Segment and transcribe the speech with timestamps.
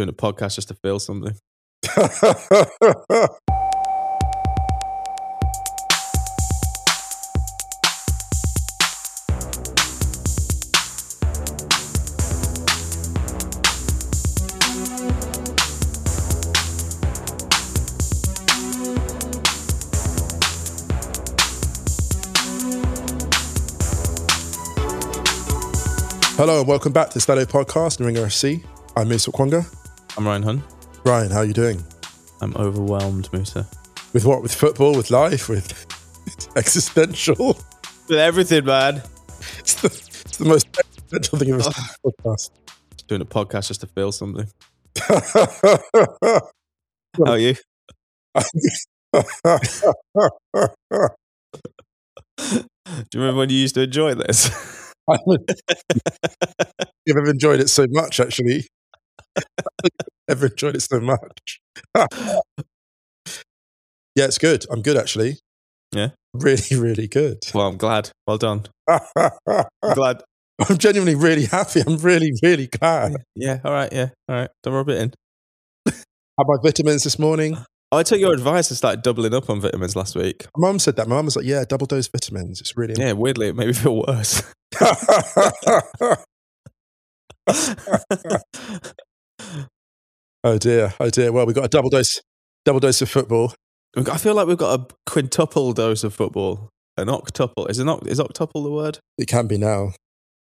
[0.00, 1.36] Doing a podcast just to feel something.
[26.38, 28.64] Hello and welcome back to the Stadio Podcast, Ringer FC.
[28.96, 29.79] I'm Musa Okwonga.
[30.20, 30.62] I'm Ryan Hunn.
[31.06, 31.82] Ryan, how are you doing?
[32.42, 33.66] I'm overwhelmed, Musa.
[34.12, 34.42] With what?
[34.42, 34.94] With football?
[34.94, 35.48] With life?
[35.48, 35.72] With
[36.56, 37.56] existential?
[38.06, 38.96] With everything, man.
[39.60, 42.50] It's the, it's the most existential thing I've ever seen the podcast.
[43.08, 44.46] Doing a podcast just to feel something.
[44.98, 46.42] How
[47.24, 47.54] are you?
[48.34, 48.42] Do
[53.14, 54.50] you remember when you used to enjoy this?
[55.10, 55.18] I've
[57.08, 58.66] ever enjoyed it so much, actually.
[60.28, 61.60] Ever enjoyed it so much.
[61.96, 62.40] yeah,
[64.16, 64.66] it's good.
[64.70, 65.38] I'm good, actually.
[65.92, 66.10] Yeah?
[66.34, 67.38] Really, really good.
[67.54, 68.10] well, I'm glad.
[68.26, 68.66] Well done.
[68.88, 69.00] I'm
[70.68, 71.80] I'm genuinely really happy.
[71.86, 73.16] I'm really, really glad.
[73.34, 74.50] Yeah, all right, yeah, all right.
[74.62, 75.12] Don't rub it in.
[75.86, 77.56] Had my vitamins this morning.
[77.92, 80.46] I took your advice and started doubling up on vitamins last week.
[80.56, 81.08] My mum said that.
[81.08, 82.60] My mum was like, "Yeah, double dose vitamins.
[82.60, 84.42] It's really Yeah, weirdly, it made me feel worse.
[90.44, 91.32] Oh dear, oh dear.
[91.32, 92.20] Well, we've got a double dose,
[92.64, 93.54] double dose of football.
[93.96, 96.70] I feel like we've got a quintuple dose of football.
[96.96, 97.68] An octuple.
[97.70, 98.98] Is, an oct- is octuple the word?
[99.16, 99.92] It can be now.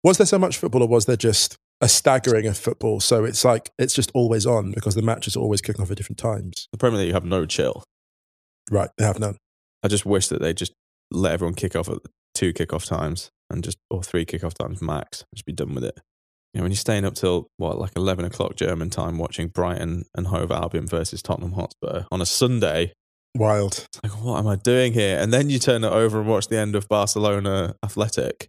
[0.04, 3.00] Was there so much football, or was there just a staggering of football?
[3.00, 5.98] So it's like it's just always on because the matches are always kicking off at
[5.98, 6.68] different times.
[6.72, 7.84] The Premier League have no chill.
[8.72, 9.38] Right, they have none.
[9.84, 10.74] I just wish that they just
[11.12, 12.00] let everyone kick off at
[12.34, 15.24] two kickoff times and just or three kickoff times max.
[15.34, 16.00] Just be done with it.
[16.54, 20.06] You know, when you're staying up till what like eleven o'clock German time watching Brighton
[20.16, 22.94] and Hove Albion versus Tottenham Hotspur on a Sunday,
[23.36, 23.86] Wild.
[23.86, 25.20] it's like what am I doing here?
[25.20, 28.48] And then you turn it over and watch the end of Barcelona Athletic,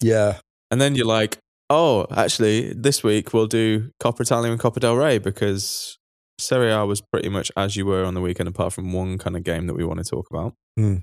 [0.00, 0.38] Yeah,
[0.70, 1.38] and then you're like,
[1.70, 5.98] oh, actually, this week we'll do Coppa Italia and Copa del Rey because
[6.38, 9.36] Serie A was pretty much as you were on the weekend, apart from one kind
[9.36, 10.54] of game that we want to talk about.
[10.76, 10.98] Hmm.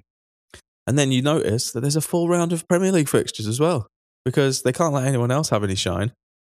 [0.86, 3.88] And then you notice that there's a full round of Premier League fixtures as well
[4.26, 6.12] because they can't let anyone else have any shine.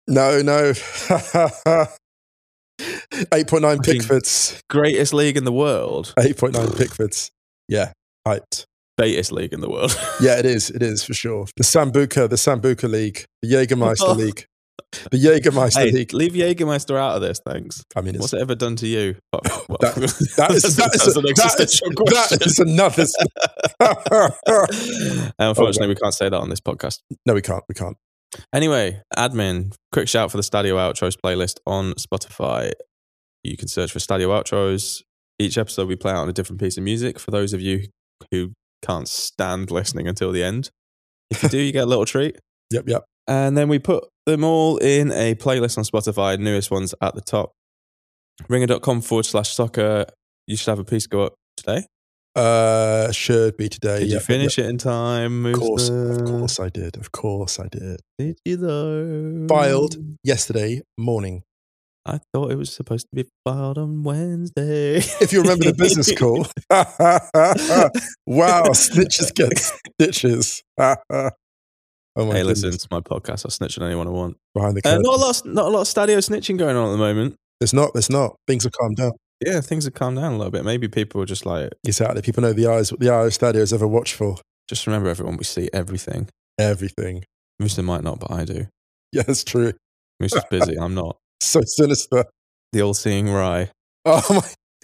[0.08, 0.74] no, no.
[3.34, 4.62] Eight point nine Pickfords.
[4.70, 7.30] Greatest league in the world, Eight point nine Pickfords.
[7.68, 7.92] Yeah,
[8.26, 8.66] hyped.
[8.98, 9.98] greatest league in the world.
[10.22, 10.70] Yeah, it is.
[10.70, 11.46] It is for sure.
[11.58, 14.16] The Sambuca, the Sambuca League, the Jägermeister.
[14.18, 14.46] League,
[15.12, 17.84] the Jägermeister hey, leave Jägermeister out of this, thanks.
[17.96, 19.16] I mean, What's it ever done to you?
[19.70, 23.06] Well, that, that is that is, an existential is, that is another.
[25.40, 27.00] Unfortunately, we can't say that on this podcast.
[27.28, 27.64] no, we can't.
[27.70, 27.96] We can't.
[28.54, 32.72] Anyway, admin, quick shout for the Stadio Outros playlist on Spotify.
[33.44, 35.04] You can search for Stadio Outros.
[35.38, 37.88] Each episode we play out on a different piece of music for those of you
[38.32, 38.54] who
[38.86, 40.72] can't stand listening until the end.
[41.30, 42.38] If you do, you get a little treat.
[42.72, 43.04] Yep, yep.
[43.30, 47.22] And then we put them all in a playlist on Spotify, newest ones at the
[47.22, 47.52] top.
[48.48, 50.08] Ringer.com forward slash soccer.
[50.48, 51.86] You should have a piece go up today.
[52.36, 54.00] Uh, should be today.
[54.00, 55.46] Did you finish it in time?
[55.46, 56.98] Of course, of course, I did.
[56.98, 58.00] Of course, I did.
[58.18, 59.46] Did you though?
[59.48, 61.44] Filed yesterday morning.
[62.06, 64.98] I thought it was supposed to be filed on Wednesday.
[64.98, 66.48] If you remember the business call.
[68.26, 70.64] wow, snitches get stitches.
[72.16, 72.64] oh hey, goodness.
[72.64, 73.46] listen, it's my podcast.
[73.46, 74.38] I'll snitch on anyone I want.
[74.54, 76.90] behind the Uh, not a lot, of, not a lot of stadio snitching going on
[76.90, 77.36] at the moment.
[77.60, 77.94] There's not.
[77.94, 78.36] There's not.
[78.48, 79.12] Things have calmed down.
[79.46, 80.66] Yeah, things have calmed down a little bit.
[80.66, 82.22] Maybe people are just like, Exactly.
[82.22, 82.90] People know the eyes.
[82.98, 84.42] The eyes Stadio is ever watchful.
[84.68, 85.38] just remember everyone.
[85.38, 86.28] We see everything.
[86.60, 87.24] Everything.
[87.60, 88.68] Musa might not, but I do.
[89.12, 89.74] Yeah, that's true.
[90.20, 90.78] Musa's busy.
[90.78, 91.18] I'm not.
[91.42, 92.26] So sinister.
[92.74, 93.72] The all-seeing Rye.
[94.06, 94.42] Oh my!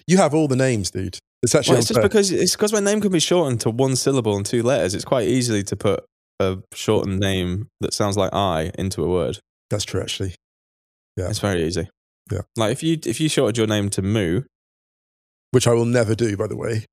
[0.08, 1.20] You have all the names, dude.
[1.44, 3.96] It's actually Well, it's just because it's because my name can be shortened to one
[3.98, 4.96] syllable and two letters.
[4.96, 6.06] It's quite easily to put
[6.40, 9.40] a shortened name that sounds like I into a word.
[9.70, 10.02] that's true.
[10.02, 10.36] Actually,
[11.18, 11.30] Yeah.
[11.30, 11.90] It's very easy.
[12.32, 12.42] Yeah.
[12.58, 14.42] Like if you if you shortened your name to Moo,
[15.52, 16.36] which I will never do.
[16.36, 16.86] By the way,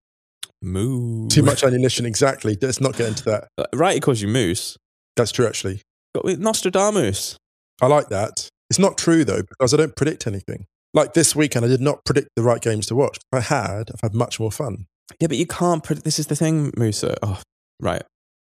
[0.63, 1.29] Moo.
[1.29, 2.07] too much ammunition.
[2.07, 2.57] Exactly.
[2.61, 3.49] Let's not get into that.
[3.59, 4.77] Uh, Right, he calls you Moose.
[5.17, 5.47] That's true.
[5.47, 5.83] Actually,
[6.15, 7.37] Got Nostradamus.
[7.81, 8.49] I like that.
[8.71, 10.67] It's not true though because I don't predict anything.
[10.95, 13.17] Like this weekend, I did not predict the right games to watch.
[13.17, 14.87] If I had, I've had much more fun.
[15.21, 15.83] Yeah, but you can't.
[15.83, 17.17] Predict, this is the thing, Musa.
[17.23, 17.41] Oh,
[17.81, 18.03] right.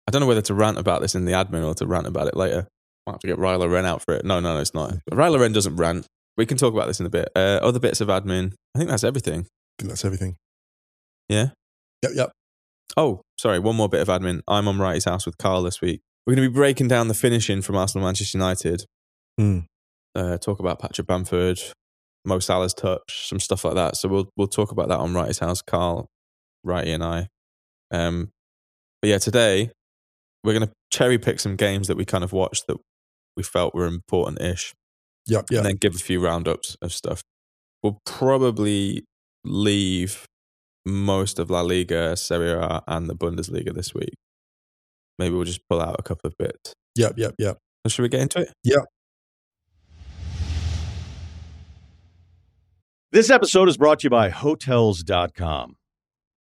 [0.07, 2.27] I don't know whether to rant about this in the admin or to rant about
[2.27, 2.67] it later.
[3.05, 4.25] Might have to get Ryla Wren out for it.
[4.25, 4.93] No, no, no, it's not.
[5.11, 6.07] Ryla Wren doesn't rant.
[6.37, 7.29] We can talk about this in a bit.
[7.35, 8.53] Uh, other bits of admin.
[8.75, 9.41] I think that's everything.
[9.41, 10.35] I think that's everything.
[11.29, 11.49] Yeah.
[12.03, 12.31] Yep, yep.
[12.97, 13.59] Oh, sorry.
[13.59, 14.41] One more bit of admin.
[14.47, 16.01] I'm on Wrighty's house with Carl this week.
[16.25, 18.85] We're going to be breaking down the finishing from Arsenal Manchester United.
[19.37, 19.59] Hmm.
[20.13, 21.59] Uh, talk about Patrick Bamford.
[22.25, 23.95] Mo Salah's touch, some stuff like that.
[23.95, 26.09] So we'll we'll talk about that on Wrighty's House, Carl,
[26.63, 27.27] Righty, and I.
[27.91, 28.31] Um,
[29.01, 29.71] but yeah, today
[30.45, 32.77] we're going to cherry pick some games that we kind of watched that
[33.35, 34.73] we felt were important ish,
[35.27, 35.57] Yep, yeah.
[35.57, 37.21] and then give a few roundups of stuff.
[37.83, 39.03] We'll probably
[39.43, 40.25] leave
[40.85, 44.13] most of La Liga, Serie A, and the Bundesliga this week.
[45.19, 46.73] Maybe we'll just pull out a couple of bits.
[46.95, 47.57] Yep, yep, yep.
[47.85, 48.53] So should we get into it?
[48.63, 48.85] Yep.
[53.11, 55.75] This episode is brought to you by Hotels.com.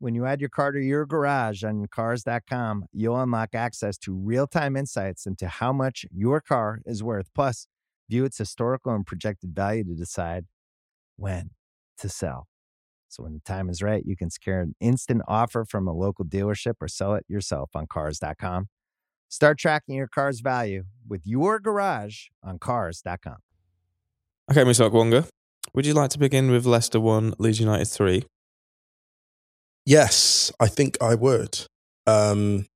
[0.00, 4.46] When you add your car to your garage on Cars.com, you'll unlock access to real
[4.46, 7.28] time insights into how much your car is worth.
[7.34, 7.66] Plus,
[8.08, 10.46] view its historical and projected value to decide
[11.16, 11.50] when
[11.98, 12.48] to sell.
[13.08, 16.24] So, when the time is right, you can secure an instant offer from a local
[16.24, 18.68] dealership or sell it yourself on Cars.com.
[19.28, 23.36] Start tracking your car's value with your garage on Cars.com.
[24.50, 24.90] Okay, Mr.
[24.90, 25.26] Wonga,
[25.74, 28.24] would you like to begin with Leicester 1, Leeds United 3?
[29.86, 31.58] Yes, I think I would.
[32.06, 32.66] Um,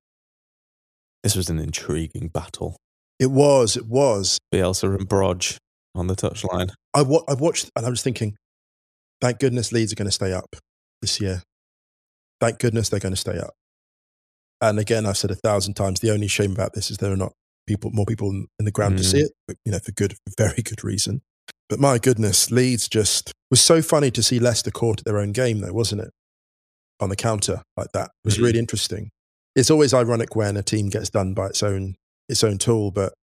[1.23, 2.77] This was an intriguing battle.
[3.19, 4.37] it was, it was.
[4.53, 5.57] Bielsa and Brodge
[5.95, 6.69] on the touchline.
[6.93, 8.35] I, wa- I watched, and I was thinking,
[9.21, 10.55] thank goodness Leeds are going to stay up
[11.01, 11.41] this year.
[12.41, 13.53] Thank goodness they're going to stay up.
[14.61, 17.17] And again, I've said a thousand times, the only shame about this is there are
[17.17, 17.31] not
[17.67, 19.11] people, more people in, in the ground to Mm.
[19.11, 21.21] see it, but, you know, for good, for very good reason.
[21.69, 25.31] But my goodness, Leeds just was so funny to see Leicester caught at their own
[25.31, 26.11] game, though, wasn't it?
[26.99, 28.11] On the counter like that.
[28.23, 28.43] It was Mhm.
[28.43, 29.09] really interesting.
[29.55, 31.95] It's always ironic when a team gets done by its own
[32.27, 33.13] its own tool, but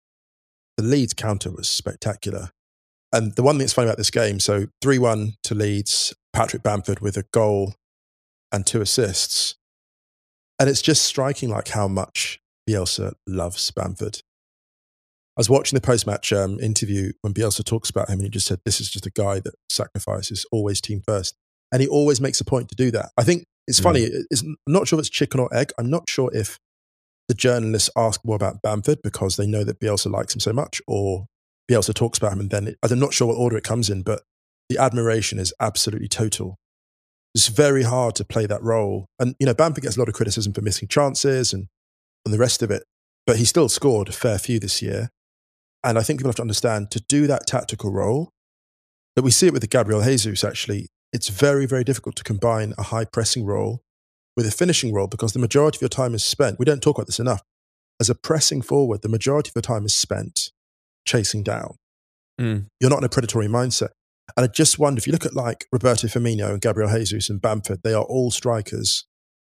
[0.77, 2.51] the Leeds counter was spectacular.
[3.13, 6.63] And the one thing that's funny about this game, so 3 1 to Leeds, Patrick
[6.63, 7.75] Bamford with a goal
[8.53, 9.57] and two assists.
[10.59, 14.19] And it's just striking like how much Bielsa loves Bamford.
[15.37, 18.29] I was watching the post match um, interview when Bielsa talks about him and he
[18.31, 21.35] just said, This is just a guy that sacrifices, always team first.
[21.73, 23.11] And he always makes a point to do that.
[23.17, 23.82] I think it's Mm.
[23.82, 24.00] funny.
[24.31, 25.73] It's I'm not sure if it's chicken or egg.
[25.79, 26.59] I'm not sure if
[27.29, 30.82] the journalists ask more about Bamford because they know that Bielsa likes him so much,
[30.87, 31.26] or
[31.70, 34.03] Bielsa talks about him and then it, I'm not sure what order it comes in,
[34.03, 34.23] but
[34.69, 36.56] the admiration is absolutely total.
[37.35, 39.06] It's very hard to play that role.
[39.19, 41.69] And, you know, Bamford gets a lot of criticism for missing chances and,
[42.25, 42.82] and the rest of it,
[43.26, 45.08] but he still scored a fair few this year.
[45.85, 48.31] And I think people have to understand to do that tactical role,
[49.17, 52.75] that we see it with the Gabriel Jesus actually, it's very, very difficult to combine
[52.79, 53.82] a high pressing role
[54.37, 56.59] with a finishing role because the majority of your time is spent.
[56.59, 57.43] We don't talk about this enough.
[58.00, 60.51] As a pressing forward, the majority of your time is spent
[61.06, 61.77] chasing down.
[62.41, 62.67] Mm.
[62.81, 63.91] You're not in a predatory mindset.
[64.37, 67.41] And I just wonder if you look at like Roberto Firmino and Gabriel Jesus and
[67.41, 69.05] Bamford, they are all strikers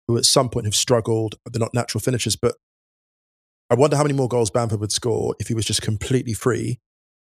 [0.09, 1.37] who at some point have struggled.
[1.47, 2.57] They're not natural finishers, but
[3.71, 6.81] I wonder how many more goals Bamford would score if he was just completely free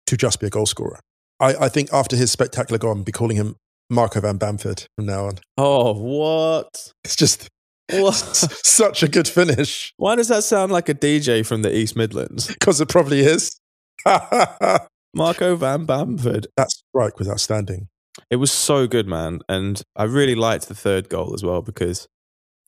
[0.07, 1.01] to just be a goal scorer.
[1.41, 3.57] I, I think after his spectacular goal, I'll be calling him
[3.93, 5.39] Marco van Bamford from now on.
[5.59, 6.93] Oh, what?
[7.05, 7.49] It's just
[7.91, 8.15] What?
[8.65, 12.47] such a good finish Why does that sound like a DJ from the East Midlands?
[12.49, 13.59] because it probably is.
[15.15, 16.47] Marco Van Bamford.
[16.57, 17.89] That strike was outstanding.
[18.31, 19.41] It was so good, man.
[19.49, 22.09] And I really liked the third goal as well because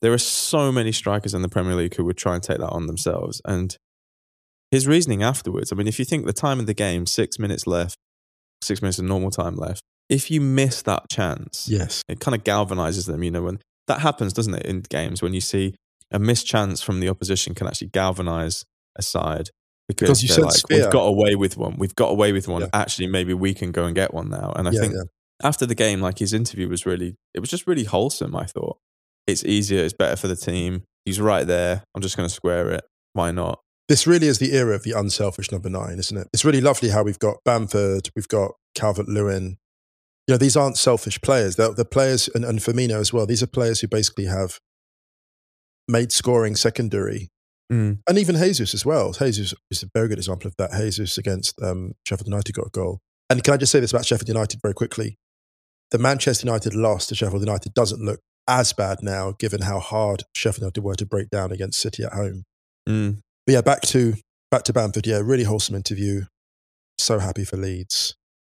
[0.01, 2.69] there are so many strikers in the Premier League who would try and take that
[2.69, 3.41] on themselves.
[3.45, 3.75] And
[4.69, 7.65] his reasoning afterwards, I mean, if you think the time of the game, six minutes
[7.65, 7.95] left,
[8.61, 12.01] six minutes of normal time left, if you miss that chance, Yes.
[12.07, 13.23] it kind of galvanizes them.
[13.23, 15.75] You know, when that happens, doesn't it, in games when you see
[16.11, 18.63] a missed chance from the opposition can actually galvanize
[18.95, 19.49] a side
[19.87, 21.75] because, Because you sense like, we've got away with one.
[21.77, 22.61] We've got away with one.
[22.61, 22.67] Yeah.
[22.73, 24.51] Actually, maybe we can go and get one now.
[24.55, 25.03] And I yeah, think yeah.
[25.43, 28.35] after the game, like his interview was really, it was just really wholesome.
[28.35, 28.77] I thought
[29.27, 30.83] it's easier, it's better for the team.
[31.03, 31.83] He's right there.
[31.93, 32.83] I'm just going to square it.
[33.13, 33.59] Why not?
[33.87, 36.27] This really is the era of the unselfish number nine, isn't it?
[36.33, 39.57] It's really lovely how we've got Bamford, we've got Calvert Lewin.
[40.27, 41.55] You know, these aren't selfish players.
[41.55, 43.25] They're, they're players, and, and Firmino as well.
[43.25, 44.59] These are players who basically have
[45.87, 47.29] made scoring secondary,
[47.71, 47.97] Mm.
[48.07, 49.11] and even Jesus as well.
[49.11, 50.71] Jesus is a very good example of that.
[50.79, 52.99] Jesus against um, Sheffield United got a goal.
[53.27, 55.17] And can I just say this about Sheffield United very quickly?
[55.89, 60.25] The Manchester United loss to Sheffield United doesn't look as bad now, given how hard
[60.35, 62.43] Sheffield United were to break down against City at home.
[62.87, 63.21] Mm.
[63.47, 64.13] But yeah, back to
[64.51, 65.07] back to Bamford.
[65.07, 66.25] Yeah, really wholesome interview.
[66.99, 68.15] So happy for Leeds,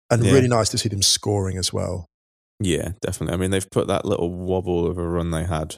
[0.10, 0.32] and Yeah.
[0.32, 2.06] really nice to see them scoring as well.
[2.60, 3.34] Yeah, definitely.
[3.34, 5.78] I mean, they've put that little wobble of a run they had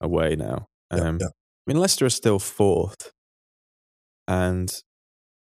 [0.00, 0.66] away now.
[0.92, 1.26] Yeah, Um, yeah.
[1.28, 1.30] I
[1.72, 3.12] mean, Leicester are still fourth,
[4.26, 4.72] and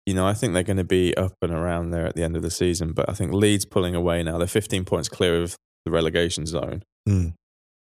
[0.05, 2.35] you know I think they're going to be up and around there at the end
[2.35, 2.93] of the season.
[2.93, 6.83] But I think Leeds pulling away now; they're 15 points clear of the relegation zone,
[7.07, 7.33] Mm.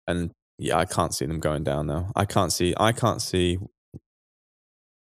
[0.06, 2.10] and yeah, I can't see them going down now.
[2.16, 2.74] I can't see.
[2.78, 3.58] I can't see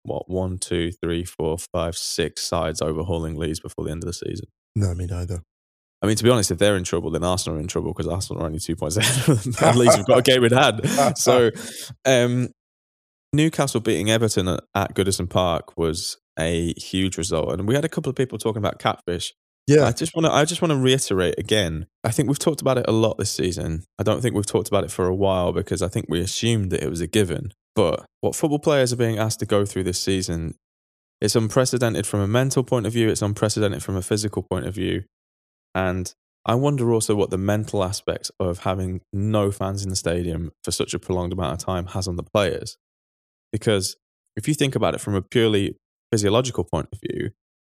[0.03, 4.13] what one, two, three, four, five, six sides overhauling Leeds before the end of the
[4.13, 4.47] season.
[4.75, 5.41] No, me neither.
[6.01, 8.07] I mean, to be honest, if they're in trouble, then Arsenal are in trouble because
[8.07, 9.29] Arsenal are only two points ahead
[9.61, 10.81] At least we've got a game in hand.
[11.17, 11.49] So,
[12.03, 12.49] um,
[13.31, 17.89] Newcastle beating Everton at, at Goodison Park was a huge result, and we had a
[17.89, 19.33] couple of people talking about catfish.
[19.65, 21.87] Yeah, I just want to, I just want to reiterate again.
[22.03, 23.85] I think we've talked about it a lot this season.
[23.97, 26.69] I don't think we've talked about it for a while because I think we assumed
[26.71, 27.53] that it was a given.
[27.75, 30.55] But what football players are being asked to go through this season,
[31.21, 33.09] it's unprecedented from a mental point of view.
[33.09, 35.03] It's unprecedented from a physical point of view.
[35.73, 36.13] And
[36.45, 40.71] I wonder also what the mental aspects of having no fans in the stadium for
[40.71, 42.77] such a prolonged amount of time has on the players.
[43.51, 43.95] Because
[44.35, 45.77] if you think about it from a purely
[46.11, 47.31] physiological point of view,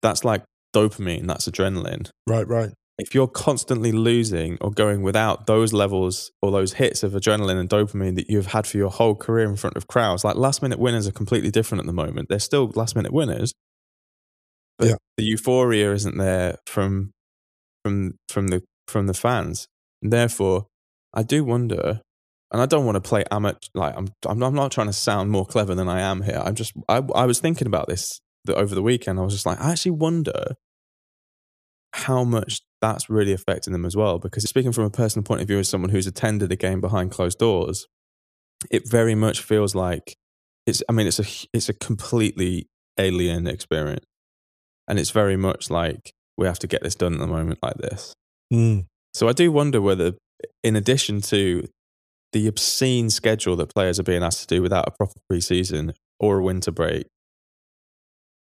[0.02, 2.10] that's like dopamine, that's adrenaline.
[2.28, 2.72] right, right.
[3.00, 7.68] If you're constantly losing or going without those levels or those hits of adrenaline and
[7.68, 10.78] dopamine that you've had for your whole career in front of crowds, like last minute
[10.80, 12.30] winners are completely different at the moment.
[12.30, 13.52] They're still last minute winners,
[14.78, 14.96] but Yeah.
[15.18, 17.12] the euphoria isn't there from
[17.84, 19.68] from from the from the fans.
[20.04, 20.68] And therefore,
[21.16, 22.02] I do wonder,
[22.52, 23.58] and I don't want to play amateur.
[23.74, 26.42] Like I'm, I'm, I'm not trying to sound more clever than I am here.
[26.46, 29.20] I'm just, I, I was thinking about this the, over the weekend.
[29.20, 30.56] I was just like, I actually wonder
[31.94, 34.20] how much that's really affecting them as well.
[34.20, 37.12] Because speaking from a personal point of view, as someone who's attended a game behind
[37.12, 37.88] closed doors,
[38.70, 40.16] it very much feels like
[40.68, 40.84] it's.
[40.90, 42.68] I mean, it's a, it's a completely
[43.00, 44.06] alien experience,
[44.88, 47.78] and it's very much like we have to get this done at the moment like
[47.78, 48.14] this.
[48.52, 48.86] Mm.
[49.14, 50.14] So I do wonder whether,
[50.62, 51.68] in addition to
[52.34, 56.40] the obscene schedule that players are being asked to do without a proper preseason or
[56.40, 57.08] a winter break,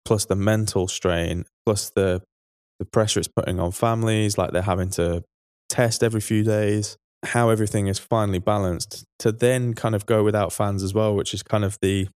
[0.07, 2.23] plus the mental strain, plus the
[2.83, 5.23] the pressure it's putting on families, like they're having to
[5.69, 10.53] test every few days, how everything is finally balanced to then kind of go without
[10.53, 12.09] fans as well, which is kind of the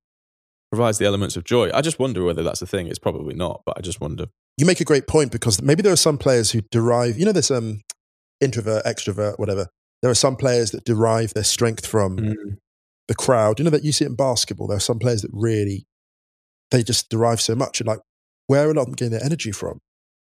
[0.73, 1.70] provides the elements of joy.
[1.73, 2.88] I just wonder whether that's a thing.
[2.88, 4.26] It's probably not, but I just wonder.
[4.58, 7.32] You make a great point because maybe there are some players who derive, you know,
[7.32, 7.82] there's um
[8.40, 9.68] introvert, extrovert, whatever.
[10.02, 12.16] There are some players that derive their strength from
[13.06, 13.61] the crowd.
[13.61, 14.66] You know that you see it in basketball.
[14.66, 15.87] There are some players that really
[16.73, 18.00] they just derive so much, and like
[18.49, 19.80] where are a lot of them getting their energy from?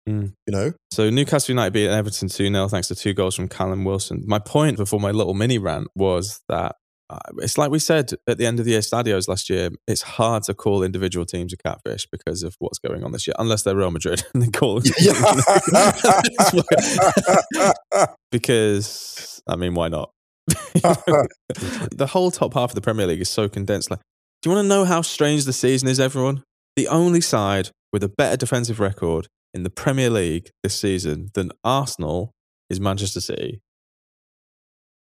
[0.10, 0.34] Mm.
[0.48, 3.84] You know, So Newcastle United beat Everton 2 0 thanks to two goals from Callum
[3.84, 4.24] Wilson.
[4.26, 6.76] My point before my little mini rant was that
[7.12, 10.02] uh, it's like we said at the end of the year stadios last year, it's
[10.02, 13.64] hard to call individual teams a catfish because of what's going on this year, unless
[13.64, 14.94] they're Real Madrid and they call them.
[18.32, 20.12] because, I mean, why not?
[20.48, 23.92] the whole top half of the Premier League is so condensed.
[23.92, 24.00] Like,
[24.42, 26.44] do you want to know how strange the season is, everyone?
[26.78, 31.52] The only side with a better defensive record in the Premier League this season than
[31.64, 32.34] Arsenal
[32.70, 33.62] is Manchester City.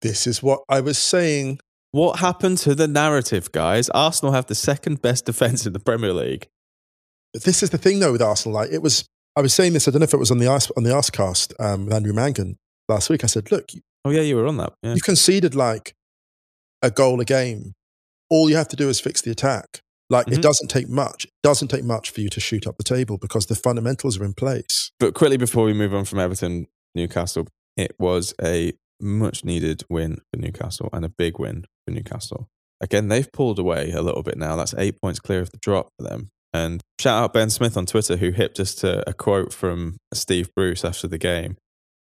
[0.01, 1.59] this is what I was saying.
[1.91, 3.89] What happened to the narrative, guys?
[3.89, 6.47] Arsenal have the second best defense in the Premier League.
[7.33, 8.55] But this is the thing though with Arsenal.
[8.55, 9.87] Like it was, I was saying this.
[9.87, 12.13] I don't know if it was on the ice on the Arsecast um, with Andrew
[12.13, 13.23] Mangan last week.
[13.23, 13.69] I said, look,
[14.05, 14.73] Oh yeah, you were on that.
[14.83, 14.93] Yeah.
[14.93, 15.93] you conceded like
[16.81, 17.73] a goal a game.
[18.29, 19.81] All you have to do is fix the attack.
[20.09, 20.33] Like Mhm.
[20.37, 21.25] it doesn't take much.
[21.25, 24.23] It doesn't take much for you to shoot up the table because the fundamentals are
[24.25, 24.91] in place.
[24.99, 30.19] But quickly before we move on from Everton, Newcastle, it was a much needed win
[30.33, 32.47] for Newcastle and a big win for Newcastle.
[32.81, 34.55] Again, they've pulled away a little bit now.
[34.55, 36.29] That's eight points clear of the drop for them.
[36.53, 40.49] And shout out Ben Smith on Twitter who hipped us to a quote from Steve
[40.55, 41.57] Bruce after the game.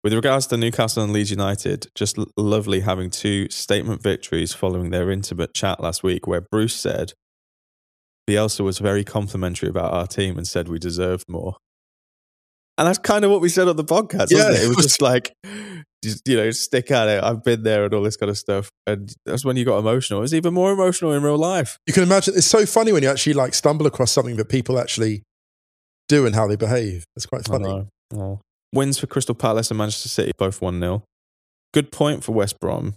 [0.04, 5.12] With regards to Newcastle and Leeds United, just lovely having two statement victories following their
[5.12, 7.14] intimate chat last week, where Bruce said,
[8.30, 11.56] Bielsa was very complimentary about our team and said we deserved more.
[12.78, 14.64] And that's kind of what we said on the podcast, Yeah, wasn't it?
[14.64, 15.34] It was just like,
[16.04, 17.24] just, you know, stick at it.
[17.24, 18.70] I've been there and all this kind of stuff.
[18.88, 20.20] And that's when you got emotional.
[20.20, 21.78] It was even more emotional in real life.
[21.88, 24.80] You can imagine it's so funny when you actually like stumble across something that people
[24.80, 25.24] actually
[26.08, 27.04] do and how they behave.
[27.16, 27.88] It's quite funny.
[28.14, 28.40] Oh.
[28.74, 31.04] Wins for Crystal Palace and Manchester City, both 1 0.
[31.74, 32.96] Good point for West Brom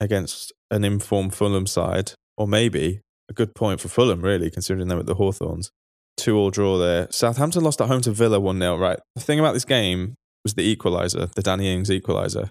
[0.00, 2.12] against an informed Fulham side.
[2.36, 5.70] or maybe a good point for Fulham, really, considering them at the Hawthorns.
[6.16, 7.08] Two all draw there.
[7.10, 8.98] Southampton lost at home to Villa 1 0, right?
[9.14, 10.14] The thing about this game
[10.44, 12.50] was the equaliser, the Danny Ings equaliser.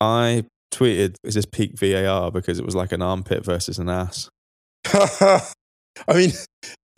[0.00, 4.28] I tweeted, is this peak VAR because it was like an armpit versus an ass?
[4.86, 6.30] I mean,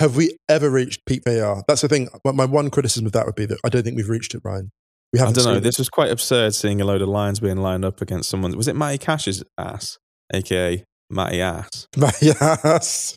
[0.01, 1.63] have we ever reached peak VAR?
[1.69, 2.09] That's the thing.
[2.25, 4.71] My one criticism of that would be that I don't think we've reached it, Ryan.
[5.13, 5.39] We haven't.
[5.39, 5.55] I don't know.
[5.55, 8.57] seen This was quite absurd seeing a load of lions being lined up against someone.
[8.57, 9.99] Was it Matty Cash's ass,
[10.33, 11.87] aka Matty Ass?
[11.97, 12.37] it.
[12.41, 13.17] ass.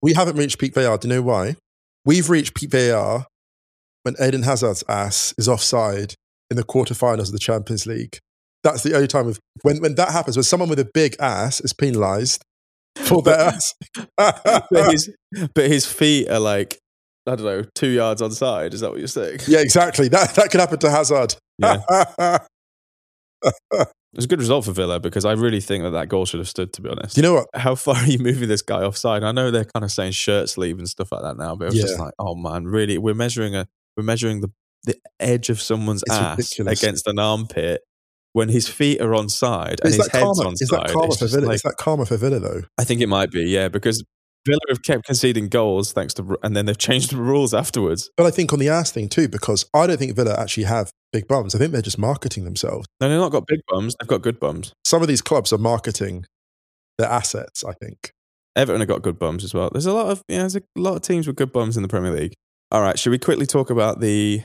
[0.00, 0.98] We haven't reached peak VAR.
[0.98, 1.56] Do you know why?
[2.04, 3.26] We've reached peak VAR
[4.04, 6.14] when Eden Hazard's ass is offside
[6.50, 8.18] in the quarterfinals of the Champions League.
[8.62, 10.36] That's the only time we've, when when that happens.
[10.36, 12.42] When someone with a big ass is penalised
[12.96, 13.74] for their ass.
[14.16, 15.10] but, his,
[15.54, 16.78] but his feet are like,
[17.26, 18.74] I don't know, two yards on side.
[18.74, 19.40] Is that what you're saying?
[19.48, 20.08] yeah, exactly.
[20.08, 21.34] That that could happen to Hazard.
[21.58, 22.38] Yeah.
[24.16, 26.40] It was a good result for Villa because I really think that that goal should
[26.40, 27.18] have stood, to be honest.
[27.18, 27.48] You know what?
[27.52, 29.22] How far are you moving this guy offside?
[29.22, 31.72] I know they're kind of saying shirt sleeve and stuff like that now, but it
[31.74, 32.96] was just like, oh man, really?
[32.96, 34.50] We're measuring a we're measuring the
[34.84, 36.82] the edge of someone's It's ass ridiculous.
[36.82, 37.82] against an armpit
[38.32, 40.80] when his feet are on side and Is his head's karma, on is side.
[40.86, 41.46] that karma for Villa?
[41.46, 42.62] like- is that karma for Villa though?
[42.78, 44.02] I think it might be, yeah, because
[44.46, 48.10] Villa have kept conceding goals thanks to, and then they've changed the rules afterwards.
[48.16, 50.90] But I think on the ass thing too, because I don't think Villa actually have
[51.12, 51.54] big bums.
[51.54, 52.86] I think they're just marketing themselves.
[53.00, 54.72] No, they've not got big bums; they've got good bums.
[54.84, 56.24] Some of these clubs are marketing
[56.98, 57.64] their assets.
[57.64, 58.12] I think.
[58.56, 59.68] Everton have got good bums as well.
[59.70, 61.88] There's a lot of yeah, there's a lot of teams with good bums in the
[61.88, 62.32] Premier League.
[62.72, 64.42] All right, should we quickly talk about the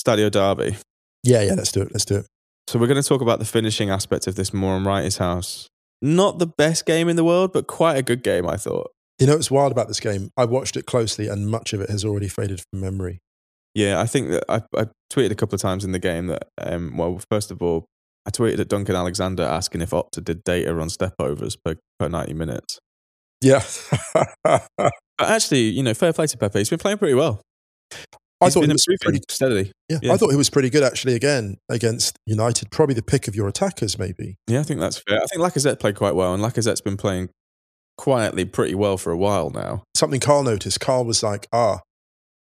[0.00, 0.76] Stadio Derby?
[1.22, 1.54] Yeah, yeah.
[1.54, 1.92] Let's do it.
[1.92, 2.26] Let's do it.
[2.66, 5.68] So we're going to talk about the finishing aspect of this more on Wrighty's house.
[6.00, 8.90] Not the best game in the world, but quite a good game, I thought.
[9.22, 10.30] You know, it's wild about this game.
[10.36, 13.20] I watched it closely, and much of it has already faded from memory.
[13.72, 16.48] Yeah, I think that I, I tweeted a couple of times in the game that,
[16.60, 17.86] um, well, first of all,
[18.26, 22.08] I tweeted at Duncan Alexander asking if Opta did data on step overs per, per
[22.08, 22.80] 90 minutes.
[23.40, 23.62] Yeah,
[24.44, 24.60] But
[25.20, 26.58] actually, you know, fair play to Pepe.
[26.58, 27.40] He's been playing pretty well.
[27.92, 29.20] I He's thought been he was pretty.
[29.30, 29.70] steadily.
[29.88, 30.14] Yeah, yeah.
[30.14, 31.14] I thought he was pretty good actually.
[31.14, 34.34] Again against United, probably the pick of your attackers, maybe.
[34.48, 35.18] Yeah, I think that's fair.
[35.18, 37.28] I think Lacazette played quite well, and Lacazette's been playing
[38.02, 39.84] quietly pretty well for a while now.
[39.94, 40.80] Something Carl noticed.
[40.80, 41.82] Carl was like, "Ah,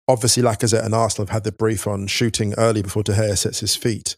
[0.08, 3.62] obviously Lacazette and Arsenal have had the brief on shooting early before De Gea sets
[3.62, 4.16] his feet,"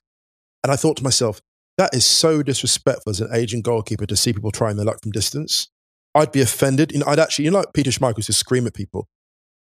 [0.61, 1.39] and I thought to myself,
[1.77, 5.13] "That is so disrespectful as an aging goalkeeper to see people trying their luck from
[5.13, 5.69] distance."
[6.13, 6.91] I'd be offended.
[6.91, 9.07] You know, I'd actually, you know, like Peter Schmeichel used to scream at people.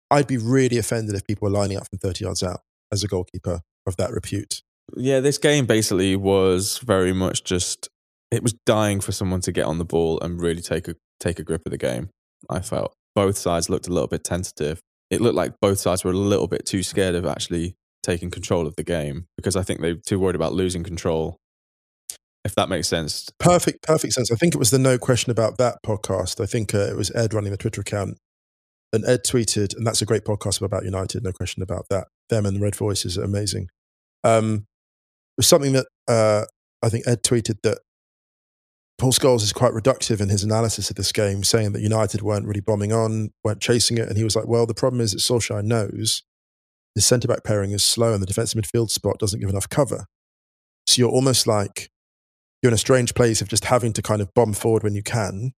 [0.10, 2.62] I'd be really offended if people were lining up from 30 yards out
[2.92, 4.64] as a goalkeeper of that repute.
[4.98, 7.90] Yeah, this game basically was very much just
[8.32, 11.40] it was dying for someone to get on the ball and really take a take
[11.40, 12.10] a grip of the game.
[12.50, 14.80] I felt both sides looked a little bit tentative.
[15.10, 18.68] It looked like both sides were a little bit too scared of actually taking control
[18.68, 21.38] of the game because I think they were too worried about losing control.
[22.44, 23.30] If that makes sense.
[23.40, 24.30] Perfect, perfect sense.
[24.30, 26.42] I think it was the No Question About That podcast.
[26.42, 28.18] I think uh, it was Ed running the Twitter account.
[28.92, 32.08] And Ed tweeted, and that's a great podcast about United, no question about that.
[32.30, 33.70] Them and the Red Voices are amazing.
[34.24, 34.66] Um,
[35.36, 36.46] it was something that uh,
[36.84, 37.80] I think Ed tweeted that
[38.98, 42.46] Paul Scholes is quite reductive in his analysis of this game, saying that United weren't
[42.46, 44.08] really bombing on, weren't chasing it.
[44.08, 46.24] And he was like, well, the problem is that Solskjaer knows
[46.96, 50.06] the centre back pairing is slow and the defensive midfield spot doesn't give enough cover.
[50.86, 51.90] So you're almost like
[52.62, 55.04] you're in a strange place of just having to kind of bomb forward when you
[55.04, 55.54] can,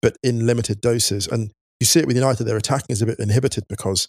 [0.00, 1.26] but in limited doses.
[1.26, 4.08] And you see it with United, their attacking is a bit inhibited because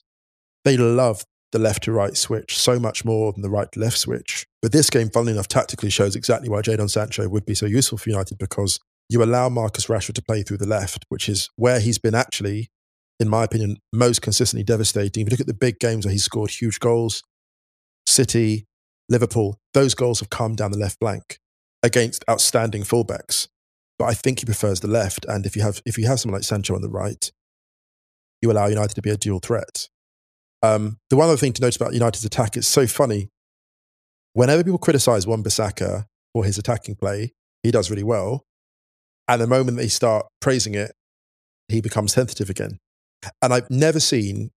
[0.64, 3.98] they love the left to right switch so much more than the right to left
[3.98, 4.46] switch.
[4.62, 7.98] But this game, funnily enough, tactically shows exactly why Jadon Sancho would be so useful
[7.98, 8.80] for United because
[9.10, 12.70] you allow Marcus Rashford to play through the left, which is where he's been actually,
[13.20, 15.22] in my opinion, most consistently devastating.
[15.22, 17.24] If you look at the big games where he scored huge goals,
[18.06, 18.66] City,
[19.10, 21.40] Liverpool, those goals have come down the left flank
[21.82, 23.48] against outstanding fullbacks.
[23.98, 25.26] But I think he prefers the left.
[25.26, 27.32] And if you have if you have someone like Sancho on the right,
[28.42, 29.88] you allow United to be a dual threat.
[30.63, 33.30] Um, the one other thing to note about United's attack, it's so funny.
[34.34, 38.46] Whenever people criticize Wan Bissaka for his attacking play, he does really well.
[39.28, 40.91] And the moment they start praising it,
[41.67, 42.78] he becomes tentative again.
[43.41, 44.52] And I've never seen,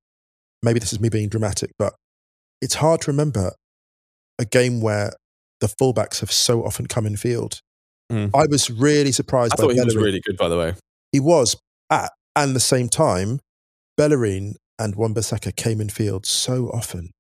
[0.63, 1.95] maybe this is me being dramatic, but
[2.61, 3.53] it's hard to remember
[4.39, 5.13] a game where
[5.61, 7.61] the fullbacks have so often come in field.
[8.11, 8.31] Mm.
[8.35, 10.75] I was really surprised I by thought he was really good, by the way.
[11.13, 11.57] He was
[11.91, 13.41] at and the same time,
[13.97, 17.11] Bellerin and Wan-Bissaka came in field so often.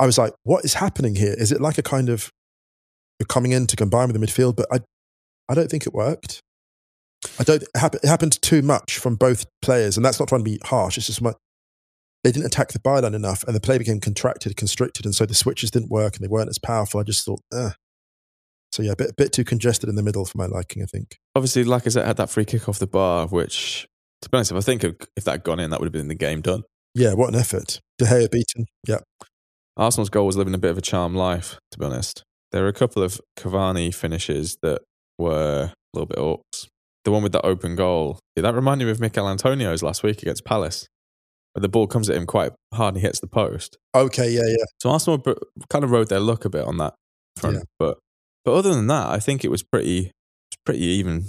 [0.00, 1.34] I was like, what is happening here?
[1.36, 2.30] Is it like a kind of
[3.20, 4.56] you're coming in to combine with the midfield?
[4.56, 4.80] But I,
[5.48, 6.40] I don't think it worked.
[7.38, 7.62] I don't.
[7.62, 10.58] It, hap- it happened too much from both players, and that's not trying to be
[10.64, 10.96] harsh.
[10.96, 11.34] It's just my,
[12.24, 15.34] they didn't attack the byline enough, and the play became contracted, constricted, and so the
[15.34, 16.98] switches didn't work, and they weren't as powerful.
[16.98, 17.40] I just thought,
[18.72, 20.86] So yeah, a bit, a bit too congested in the middle for my liking, I
[20.86, 21.18] think.
[21.36, 23.86] Obviously, like I said, had that free kick off the bar, which,
[24.22, 25.92] to be honest, if I think of, if that had gone in, that would have
[25.92, 26.62] been the game done.
[26.94, 27.80] Yeah, what an effort.
[27.98, 28.66] De Gea beaten.
[28.86, 28.98] Yeah.
[29.76, 32.24] Arsenal's goal was living a bit of a charm life, to be honest.
[32.52, 34.82] There were a couple of Cavani finishes that
[35.18, 36.66] were a little bit orcs.
[37.04, 40.22] The one with that open goal, did that remind me of Michail Antonio's last week
[40.22, 40.86] against Palace?
[41.52, 43.78] Where the ball comes at him quite hard and he hits the post.
[43.94, 44.64] Okay, yeah, yeah.
[44.80, 45.22] So Arsenal
[45.68, 46.94] kind of rode their luck a bit on that
[47.36, 47.56] front.
[47.56, 47.62] Yeah.
[47.78, 47.98] But
[48.44, 50.12] but other than that, I think it was pretty
[50.64, 51.26] pretty even.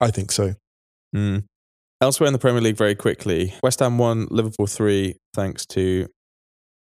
[0.00, 0.54] I think so.
[1.14, 1.44] Mm.
[2.02, 6.08] Elsewhere in the Premier League, very quickly, West Ham won, Liverpool three, thanks to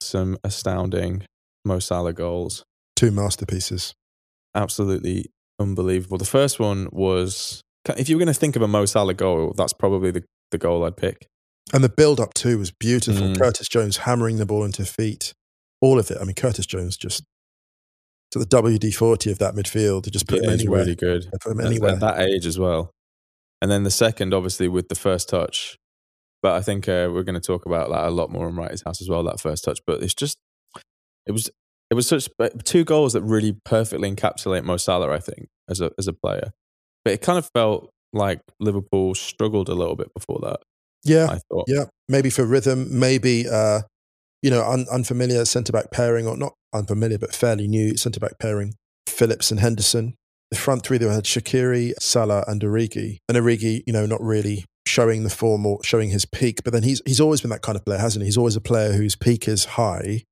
[0.01, 1.21] some astounding
[1.63, 2.63] Mo Salah goals.
[2.95, 3.93] Two masterpieces.
[4.55, 5.27] Absolutely
[5.59, 6.17] unbelievable.
[6.17, 7.61] The first one was,
[7.95, 10.57] if you were going to think of a Mo Salah goal, that's probably the, the
[10.57, 11.27] goal I'd pick.
[11.71, 13.27] And the build up too was beautiful.
[13.27, 13.39] Mm.
[13.39, 15.33] Curtis Jones hammering the ball into feet.
[15.79, 16.17] All of it.
[16.19, 17.23] I mean, Curtis Jones just
[18.31, 20.79] to the WD 40 of that midfield to just put Yeah, him anywhere.
[20.79, 21.27] really good.
[21.39, 21.91] Put him anywhere.
[21.91, 22.89] at that age as well.
[23.63, 25.77] And then the second, obviously, with the first touch.
[26.41, 28.83] But I think uh, we're going to talk about that a lot more in Wrighty's
[28.83, 29.23] house as well.
[29.23, 30.37] That first touch, but it's just
[31.25, 31.49] it was
[31.89, 32.27] it was such
[32.65, 35.09] two goals that really perfectly encapsulate Mo Salah.
[35.13, 36.51] I think as a as a player,
[37.05, 40.59] but it kind of felt like Liverpool struggled a little bit before that.
[41.05, 41.27] yeah.
[41.29, 43.83] I thought, Yeah, maybe for rhythm, maybe uh,
[44.41, 48.37] you know, un- unfamiliar centre back pairing, or not unfamiliar, but fairly new centre back
[48.39, 48.73] pairing.
[49.07, 50.15] Phillips and Henderson.
[50.53, 53.17] The front three, they had Shaqiri, Salah, and Origi.
[53.27, 56.83] And Origi, you know, not really showing the form or showing his peak, but then
[56.83, 58.27] he's he's always been that kind of player, hasn't he?
[58.27, 60.25] He's always a player whose peak is high,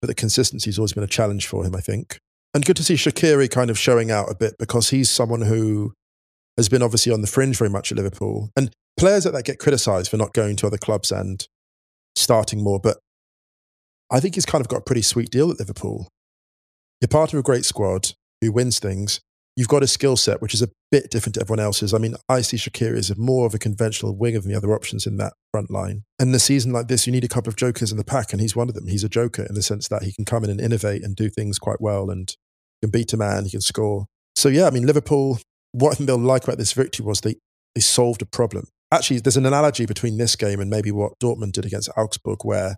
[0.00, 2.16] but the consistency's always been a challenge for him, I think.
[2.54, 5.92] And good to see Shaqiri kind of showing out a bit because he's someone who
[6.56, 8.48] has been obviously on the fringe very much at Liverpool.
[8.56, 11.46] And players like that get criticised for not going to other clubs and
[12.16, 12.80] starting more.
[12.80, 13.00] But
[14.10, 16.08] I think he's kind of got a pretty sweet deal at Liverpool.
[17.02, 19.20] You're part of a great squad who wins things.
[19.56, 21.92] You've got a skill set which is a bit different to everyone else's.
[21.92, 25.06] I mean, I see Shaqiri as more of a conventional winger than the other options
[25.06, 26.04] in that front line.
[26.18, 28.32] And in a season like this, you need a couple of jokers in the pack,
[28.32, 28.88] and he's one of them.
[28.88, 31.28] He's a joker in the sense that he can come in and innovate and do
[31.28, 32.34] things quite well and
[32.82, 34.06] can beat a man, he can score.
[34.34, 35.38] So, yeah, I mean, Liverpool,
[35.72, 37.36] what I think they'll like about this victory was they,
[37.74, 38.68] they solved a problem.
[38.90, 42.76] Actually, there's an analogy between this game and maybe what Dortmund did against Augsburg, where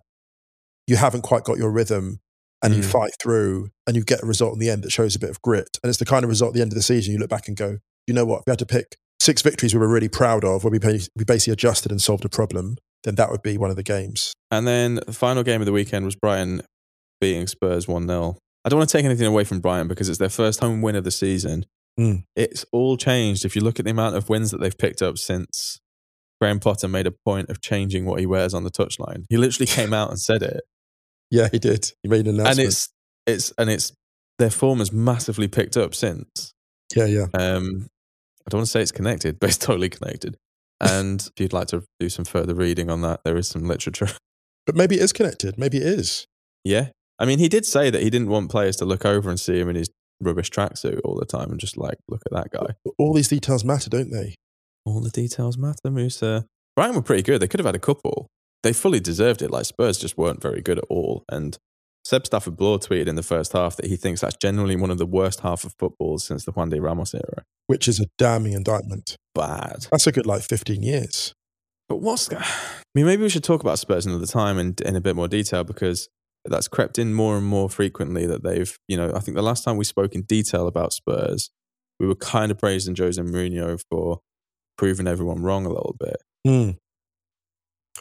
[0.87, 2.19] you haven't quite got your rhythm
[2.65, 2.91] and you Mm.
[2.91, 5.41] fight through and you get a result in the end that shows a bit of
[5.41, 5.77] grit.
[5.83, 7.47] And it's the kind of result at the end of the season you look back
[7.47, 8.39] and go, you know what?
[8.39, 10.79] If we had to pick six victories we were really proud of, where we,
[11.15, 14.33] we basically adjusted and solved a problem, then that would be one of the games.
[14.51, 16.61] And then the final game of the weekend was Brighton
[17.21, 18.37] beating Spurs 1 0.
[18.63, 20.95] I don't want to take anything away from Brighton because it's their first home win
[20.95, 21.65] of the season.
[21.99, 22.23] Mm.
[22.35, 23.45] It's all changed.
[23.45, 25.79] If you look at the amount of wins that they've picked up since
[26.41, 29.67] Graham Potter made a point of changing what he wears on the touchline, he literally
[29.67, 30.61] came out and said it.
[31.31, 31.91] Yeah, he did.
[32.03, 32.59] He made an announcement.
[32.59, 32.89] And it's,
[33.25, 33.91] it's, and it's,
[34.37, 36.53] their form has massively picked up since.
[36.95, 37.25] yeah, yeah.
[37.33, 37.87] Um,
[38.45, 40.37] I don't want to say it's connected, but it's totally connected.
[40.79, 44.09] And if you'd like to do some further reading on that, there is some literature.
[44.65, 45.59] But maybe it is connected.
[45.59, 46.25] Maybe it is.
[46.63, 46.87] Yeah.
[47.19, 49.59] I mean, he did say that he didn't want players to look over and see
[49.59, 52.73] him in his rubbish tracksuit all the time and just like, look at that guy.
[52.97, 54.33] All these details matter, don't they?
[54.83, 56.47] All the details matter, Musa.
[56.75, 57.41] Brighton were pretty good.
[57.41, 58.27] They could have had a couple.
[58.65, 59.51] They fully deserved it.
[59.51, 61.23] Like Spurs just weren't very good at all.
[61.29, 61.55] And
[62.03, 64.97] Seb Stafford Bloor tweeted in the first half that he thinks that's generally one of
[64.97, 67.43] the worst half of football since the Juande Ramos era.
[67.67, 69.17] Which is a damning indictment.
[69.35, 69.85] Bad.
[69.91, 71.35] That's a good like 15 years.
[71.87, 72.43] But what's I
[72.95, 75.63] mean, maybe we should talk about Spurs another time and in a bit more detail
[75.63, 76.09] because
[76.43, 79.63] that's crept in more and more frequently that they've, you know, I think the last
[79.63, 81.51] time we spoke in detail about Spurs,
[81.99, 84.21] we were kind of praising Jose Mourinho for
[84.75, 86.17] proving everyone wrong a little bit.
[86.47, 86.77] Mm.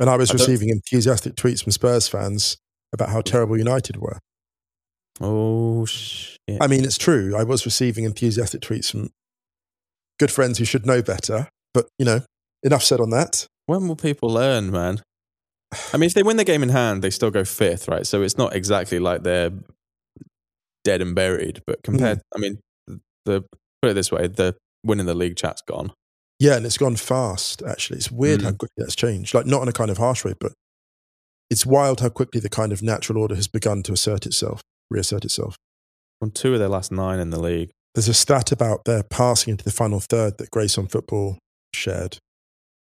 [0.01, 2.57] And I was I receiving enthusiastic tweets from Spurs fans
[2.93, 4.19] about how terrible United were.
[5.21, 6.59] Oh shit!
[6.61, 7.37] I mean, it's true.
[7.37, 9.11] I was receiving enthusiastic tweets from
[10.19, 11.49] good friends who should know better.
[11.73, 12.21] But, you know,
[12.63, 13.47] enough said on that.
[13.67, 15.03] when will people learn, man?
[15.93, 18.07] I mean, if they win the game in hand, they still go fifth, right?
[18.07, 19.51] So it's not exactly like they're
[20.85, 21.63] dead and buried.
[21.67, 22.37] But compared, hmm.
[22.37, 22.59] I mean,
[23.25, 23.45] the
[23.83, 25.93] put it this way: the winning the league chat's gone.
[26.39, 27.99] Yeah, and it's gone fast, actually.
[27.99, 28.45] It's weird Mm.
[28.45, 29.35] how quickly that's changed.
[29.35, 30.53] Like, not in a kind of harsh way, but
[31.51, 35.25] it's wild how quickly the kind of natural order has begun to assert itself, reassert
[35.25, 35.57] itself.
[36.21, 37.71] On two of their last nine in the league.
[37.95, 41.39] There's a stat about their passing into the final third that Grace on Football
[41.73, 42.19] shared.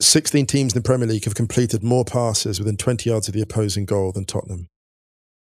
[0.01, 3.41] 16 teams in the Premier League have completed more passes within 20 yards of the
[3.43, 4.69] opposing goal than Tottenham,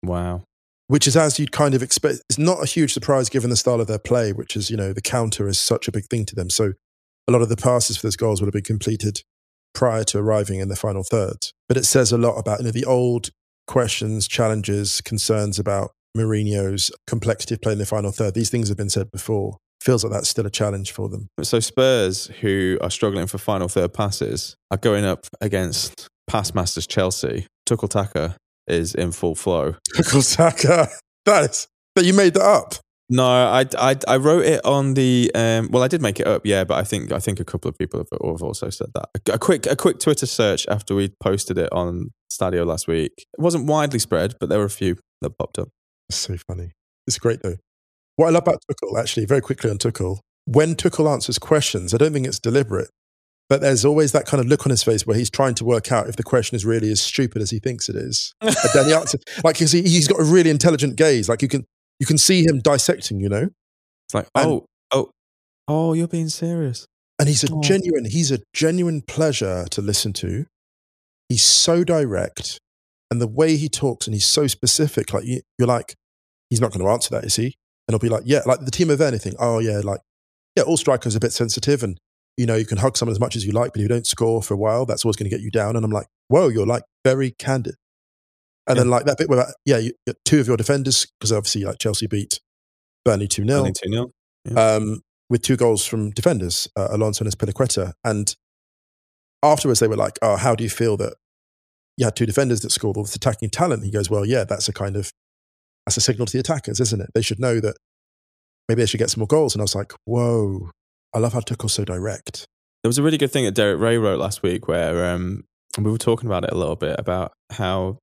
[0.04, 0.44] Wow.
[0.88, 2.20] which is as you'd kind of expect.
[2.28, 4.92] It's not a huge surprise given the style of their play, which is, you know,
[4.92, 6.50] the counter is such a big thing to them.
[6.50, 6.72] So
[7.30, 9.22] a lot of the passes for those goals would have been completed
[9.72, 11.36] prior to arriving in the final third.
[11.68, 13.30] But it says a lot about, you know, the old
[13.68, 18.34] questions, challenges, concerns about Mourinho's complexity of playing the final third.
[18.34, 19.58] These things have been said before.
[19.80, 21.28] Feels like that's still a challenge for them.
[21.42, 26.86] So Spurs, who are struggling for final third passes, are going up against pass masters
[26.86, 27.46] Chelsea.
[27.64, 29.76] Tuchel Taka is in full flow.
[29.94, 30.88] Tuchel Taka,
[31.26, 32.74] That is that you made that up.
[33.12, 36.46] No, I, I, I wrote it on the um, well, I did make it up,
[36.46, 39.08] yeah, but I think I think a couple of people have, have also said that.
[39.28, 43.12] A, a quick a quick Twitter search after we posted it on Stadio last week.
[43.16, 45.70] It wasn't widely spread, but there were a few that popped up.
[46.08, 46.70] It's so funny.
[47.08, 47.56] It's great though.
[48.14, 51.96] What I love about Tuchel, actually, very quickly on Tuchel, when Tuchel answers questions, I
[51.96, 52.90] don't think it's deliberate,
[53.48, 55.90] but there's always that kind of look on his face where he's trying to work
[55.90, 58.34] out if the question is really as stupid as he thinks it is.
[58.40, 61.28] and then he answers, like he, he's got a really intelligent gaze.
[61.28, 61.64] Like you can
[62.00, 63.48] you can see him dissecting, you know.
[64.08, 65.10] It's like, And- oh, oh,
[65.68, 66.86] oh, you're being serious.
[67.20, 67.60] And he's a Oh.
[67.60, 70.46] genuine, he's a genuine pleasure to listen to.
[71.28, 72.58] He's so direct,
[73.10, 75.12] and the way he talks, and he's so specific.
[75.12, 75.94] Like you, you're like,
[76.48, 77.54] he's not going to answer that, is he?
[77.86, 79.34] And I'll be like, yeah, like the team of anything.
[79.38, 80.00] Oh yeah, like
[80.56, 81.98] yeah, all strikers are a bit sensitive, and
[82.36, 84.06] you know you can hug someone as much as you like, but if you don't
[84.06, 85.76] score for a while, that's always going to get you down.
[85.76, 87.74] And I'm like, whoa, you're like very candid.
[88.70, 89.92] And then like that bit where, that, yeah, you,
[90.24, 92.40] two of your defenders, because obviously like Chelsea beat
[93.04, 94.12] Burnley two 0 Only 2 0.
[94.56, 97.92] um, with two goals from defenders, uh, Alonso and Azpilicueta.
[98.04, 98.34] And
[99.42, 101.14] afterwards, they were like, "Oh, how do you feel that
[101.96, 104.68] you had two defenders that scored all this attacking talent?" He goes, "Well, yeah, that's
[104.68, 105.12] a kind of
[105.86, 107.10] that's a signal to the attackers, isn't it?
[107.14, 107.76] They should know that
[108.68, 110.70] maybe they should get some more goals." And I was like, "Whoa,
[111.14, 112.46] I love how Tuchel's so direct."
[112.82, 115.44] There was a really good thing that Derek Rae wrote last week where um,
[115.78, 117.98] we were talking about it a little bit about how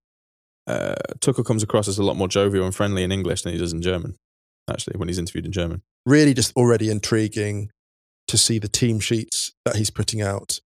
[0.67, 3.60] uh, Tuchel comes across as a lot more jovial and friendly in English than he
[3.60, 4.15] does in German,
[4.69, 5.82] actually, when he's interviewed in German.
[6.06, 7.71] Really, just already intriguing
[8.27, 10.60] to see the team sheets that he's putting out,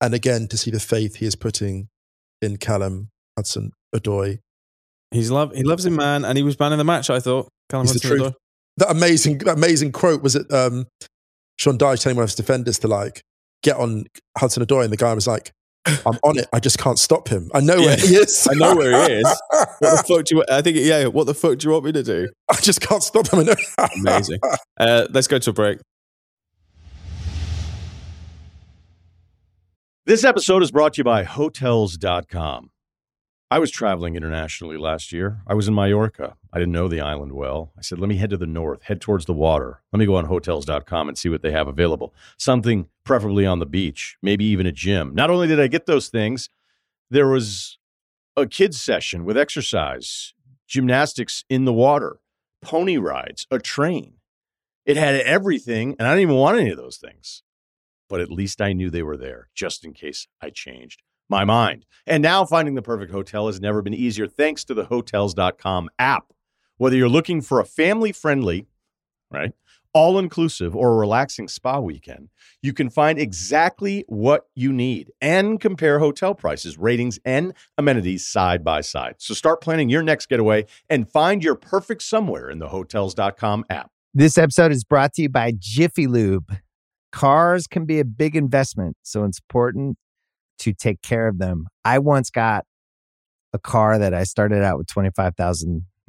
[0.00, 1.88] and again to see the faith he is putting
[2.40, 4.38] in Callum Hudson Odoi
[5.12, 7.48] He's love, he loves him, man, and he was man of the match, I thought.
[7.68, 8.34] Callum He's the Hudson-Odoi.
[8.78, 10.86] that amazing, that amazing quote was it um,
[11.58, 13.22] Sean Dyche telling one of his defenders to like
[13.62, 14.06] get on
[14.38, 15.52] Hudson Odoi, and the guy was like,
[15.86, 16.48] "I'm on it.
[16.52, 17.50] I just can't stop him.
[17.54, 18.46] I know where he is.
[18.50, 19.24] I know where he is.
[19.78, 20.44] What the fuck do you?
[20.48, 21.06] I think yeah.
[21.06, 22.28] What the fuck do you want me to do?
[22.48, 23.40] I just can't stop him.
[23.40, 23.54] I know.
[23.96, 24.38] Amazing.
[24.78, 25.78] Uh, let's go to a break.
[30.06, 32.70] This episode is brought to you by Hotels.com.
[33.50, 35.40] I was traveling internationally last year.
[35.46, 36.34] I was in Mallorca.
[36.52, 37.72] I didn't know the island well.
[37.78, 39.80] I said, let me head to the north, head towards the water.
[39.92, 42.14] Let me go on Hotels.com and see what they have available.
[42.36, 45.14] Something preferably on the beach, maybe even a gym.
[45.14, 46.50] Not only did I get those things,
[47.10, 47.78] there was
[48.36, 50.34] a kids' session with exercise,
[50.66, 52.20] gymnastics in the water,
[52.60, 54.14] pony rides, a train.
[54.84, 57.42] It had everything, and I didn't even want any of those things
[58.12, 61.86] but at least I knew they were there just in case I changed my mind.
[62.06, 66.26] And now finding the perfect hotel has never been easier thanks to the hotels.com app.
[66.78, 68.66] Whether you're looking for a family friendly,
[69.30, 69.52] right,
[69.94, 72.30] all inclusive or a relaxing spa weekend,
[72.62, 78.64] you can find exactly what you need and compare hotel prices, ratings, and amenities side
[78.64, 79.16] by side.
[79.18, 83.90] So start planning your next getaway and find your perfect somewhere in the hotels.com app.
[84.14, 86.56] This episode is brought to you by Jiffy Lube.
[87.12, 89.98] Cars can be a big investment, so it's important
[90.58, 91.66] to take care of them.
[91.84, 92.64] I once got
[93.52, 95.86] a car that I started out with 25,000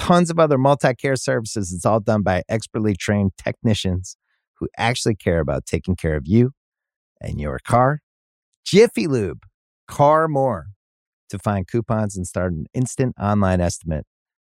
[0.00, 1.72] tons of other multi care services.
[1.72, 4.16] It's all done by expertly trained technicians
[4.58, 6.52] who actually care about taking care of you
[7.20, 8.00] and your car.
[8.64, 9.42] Jiffy Lube,
[9.86, 10.66] car more.
[11.28, 14.04] To find coupons and start an instant online estimate,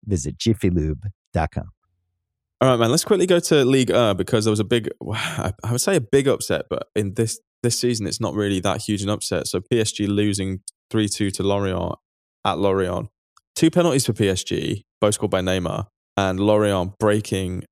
[0.04, 1.70] visit jiffylube.com.
[2.60, 2.92] All right, man.
[2.92, 6.02] Let's quickly go to League Uh because there was a big, I would say a
[6.02, 9.48] big upset, but in this this season, it's not really that huge an upset.
[9.48, 11.96] So PSG losing three two to Lorient
[12.44, 13.08] at Lorient.
[13.56, 15.88] Two penalties for PSG, both scored by Neymar,
[16.18, 17.64] and Lorient breaking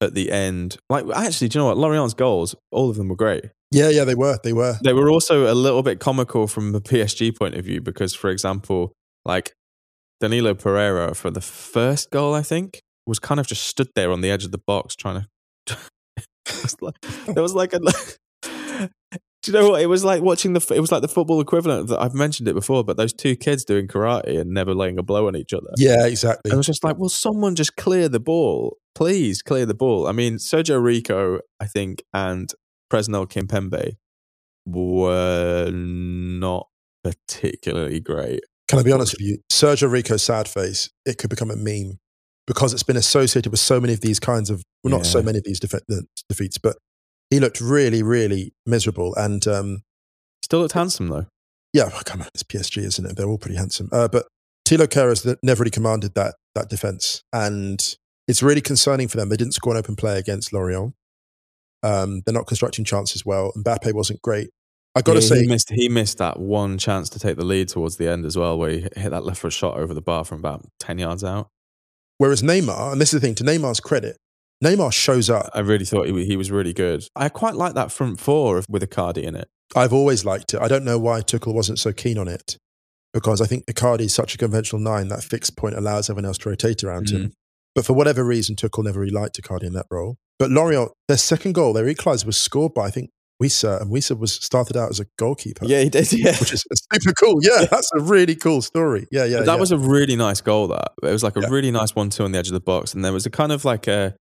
[0.00, 0.76] at the end.
[0.90, 1.78] Like actually, do you know what?
[1.78, 3.44] Lorient's goals, all of them were great.
[3.70, 4.38] Yeah, yeah, they were.
[4.44, 4.76] They were.
[4.82, 8.28] They were also a little bit comical from the PSG point of view because, for
[8.28, 8.92] example,
[9.24, 9.54] like
[10.20, 14.20] Danilo Pereira for the first goal, I think, was kind of just stood there on
[14.20, 15.24] the edge of the box trying
[15.66, 15.76] to.
[16.80, 17.80] like, there was like a.
[19.42, 19.82] Do you know what?
[19.82, 20.74] It was like watching the.
[20.74, 23.64] It was like the football equivalent that I've mentioned it before, but those two kids
[23.64, 25.70] doing karate and never laying a blow on each other.
[25.76, 26.50] Yeah, exactly.
[26.50, 30.06] And I was just like, will someone just clear the ball please clear the ball.
[30.06, 32.52] I mean, Sergio Rico, I think, and
[32.92, 33.96] Presnel Kimpembe
[34.66, 36.68] were not
[37.02, 38.40] particularly great.
[38.68, 39.38] Can I be honest with you?
[39.50, 41.98] Sergio Rico's sad face, it could become a meme
[42.46, 45.38] because it's been associated with so many of these kinds of, well, not so many
[45.38, 45.80] of these defe-
[46.28, 46.76] defeats, but
[47.32, 49.14] he looked really, really miserable.
[49.16, 49.82] And um,
[50.44, 51.26] Still looked handsome though.
[51.72, 53.16] yeah, oh, come on, it's PSG, isn't it?
[53.16, 53.88] They're all pretty handsome.
[53.90, 54.26] Uh, but
[54.68, 57.96] Thilo Kehrer's never really commanded that that defense, and
[58.28, 59.30] it's really concerning for them.
[59.30, 60.92] They didn't score an open play against Lorient.
[61.82, 63.52] Um, they're not constructing chances well.
[63.56, 64.50] Mbappe wasn't great.
[64.94, 67.44] I got to Yeah, say, he missed he missed that one chance to take the
[67.44, 70.02] lead towards the end as well, where he hit that left foot shot over the
[70.02, 71.48] bar from about ten yards out.
[72.18, 74.16] whereas Neymar, and this is the thing, to Neymar's credit,
[74.62, 75.50] Neymar shows up.
[75.54, 77.04] I really thought he, he was really good.
[77.16, 79.48] I quite like that front four with Icardi in it.
[79.74, 80.60] I've always liked it.
[80.60, 82.56] I don't know why Tuchel wasn't so keen on it
[83.12, 86.38] because I think Icardi is such a conventional nine that fixed point allows everyone else
[86.38, 87.12] to rotate around Mm.
[87.12, 87.32] him.
[87.74, 90.16] But for whatever reason, Tuchel never really liked Icardi in that role.
[90.38, 93.10] But Lorient, their second goal, their equaliser was scored by I think
[93.42, 95.64] Wissa, and Wissa was started out as a goalkeeper.
[95.66, 96.12] Yeah, he did.
[96.12, 97.38] Yeah, which is super cool.
[97.42, 99.06] Yeah, that's a really cool story.
[99.10, 99.38] Yeah, yeah.
[99.40, 99.56] that yeah.
[99.56, 100.68] was a really nice goal.
[100.68, 101.48] That it was like a Yeah.
[101.48, 103.64] really nice one-two on the edge of the box, and there was a kind of
[103.64, 104.14] like a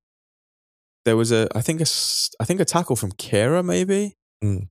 [1.06, 1.86] there was a I think a
[2.40, 4.68] I think a tackle from Kehrer maybe, and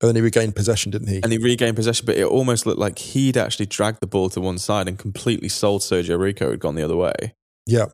[0.00, 1.20] then he regained possession, didn't he?
[1.22, 4.40] and he regained possession, but it almost looked like he'd actually dragged the ball to
[4.40, 7.34] one side and completely sold Sergio Rico had gone the other way.
[7.66, 7.86] Yeah.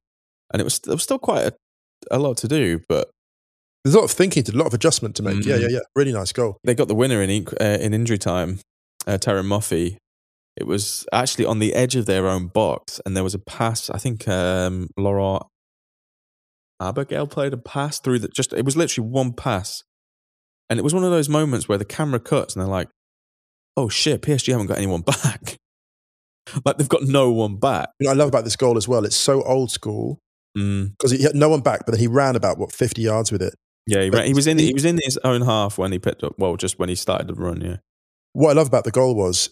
[0.53, 1.53] and it was there was still quite a,
[2.11, 3.11] a lot to do, but
[3.85, 5.45] There's a lot of thinking to, a lot of adjustment to make.
[5.45, 5.61] Yeah, Mhm.
[5.63, 5.81] yeah, yeah.
[5.95, 6.57] Really nice goal.
[6.65, 8.61] they got the winner in uh, in injury time.
[9.07, 9.97] Uh, Terem Moffi.
[10.57, 13.89] It was actually on the edge of their own box, and there was a pass.
[13.91, 15.45] I think um, Laurent
[16.81, 18.53] Abergel played a pass through that just.
[18.53, 19.83] It was literally one pass,
[20.71, 22.89] and it was one of those moments where the camera cuts, and they're like,
[23.77, 25.57] "Oh shit, PSG haven't got anyone back."
[26.65, 27.91] like they've got no one back.
[28.01, 29.05] You know, I love about this goal as well.
[29.05, 30.19] It's so old school
[30.57, 30.93] Mm.
[30.93, 33.43] because he had no one back, but then he ran about what 50 yards with
[33.43, 33.55] it.
[33.87, 34.59] Yeah, he, ran, he was in.
[34.59, 36.35] he- He was in his own half when he picked up.
[36.39, 37.61] Well, just when he started the run.
[37.61, 37.77] Yeah.
[38.33, 39.51] What I love about the goal was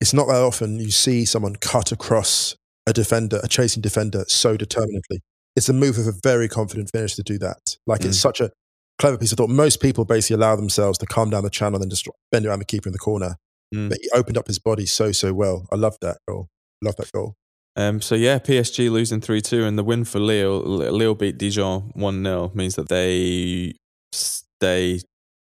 [0.00, 2.56] it's not that often you see someone cut across
[2.86, 5.22] a defender, a chasing defender, so determinedly.
[5.56, 7.76] It's a move of a very confident finish to do that.
[7.86, 8.22] Like it's Mm.
[8.22, 8.50] such a
[8.98, 9.50] clever piece of thought.
[9.50, 12.58] Most people basically allow themselves to calm down the channel and then just bend around
[12.60, 13.36] the keeper in the corner.
[13.74, 13.88] Mm.
[13.88, 15.66] But he opened up his body so, so well.
[15.72, 16.48] I love that goal.
[16.82, 17.34] Love that goal.
[17.76, 20.60] Um, so yeah, PSG losing three two, and the win for Lille.
[20.60, 23.74] Lille beat Dijon one 0 means that they
[24.12, 25.00] stay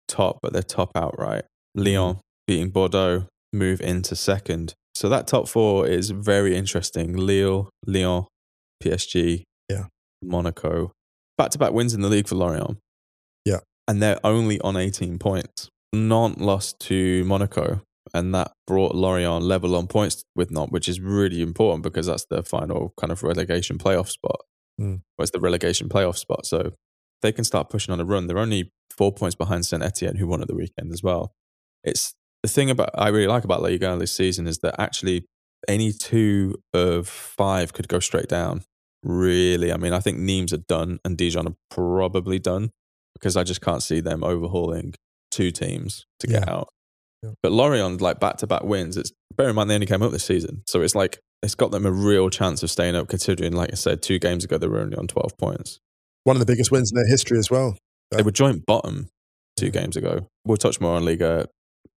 [0.08, 1.44] top, but they're top outright.
[1.74, 4.72] Lyon beating Bordeaux move into second.
[4.94, 7.14] So that top four is very interesting.
[7.16, 8.24] Lille, Lyon,
[8.82, 9.86] PSG, Yeah.
[10.26, 10.92] Monaco,
[11.38, 12.78] back to back wins in the league for Lorient.
[13.44, 13.60] Yeah.
[13.86, 15.68] and they're only on eighteen points.
[15.92, 17.82] Nantes lost to Monaco,
[18.12, 22.26] and that brought Lorient level on points with Nantes, which is really important because that's
[22.30, 24.40] the final kind of relegation playoff spot.
[24.80, 25.02] Mm.
[25.16, 26.72] Well, it's the relegation playoff spot, so
[27.22, 28.26] they can start pushing on a run.
[28.26, 31.32] They're only four points behind Saint Etienne, who won at the weekend as well.
[31.84, 35.26] It's the thing about I really like about La Liga this season is that actually
[35.68, 38.64] any two of five could go straight down.
[39.04, 42.70] Really, I mean, I think Nimes are done and Dijon are probably done
[43.14, 44.94] because I just can't see them overhauling
[45.30, 46.52] two teams to get Yeah.
[46.54, 46.68] out.
[47.22, 47.30] Yeah.
[47.42, 50.10] But Lorient, like back to back wins, it's bear in mind they only came up
[50.12, 50.62] this season.
[50.66, 53.76] So it's like it's got them a real chance of staying up considering, like I
[53.76, 55.78] said, two games ago they were only on 12 points.
[56.24, 57.76] One of the biggest wins in their history as well.
[58.10, 59.08] They uh, were joint bottom
[59.58, 60.26] two games ago.
[60.46, 61.46] We'll touch more on Liga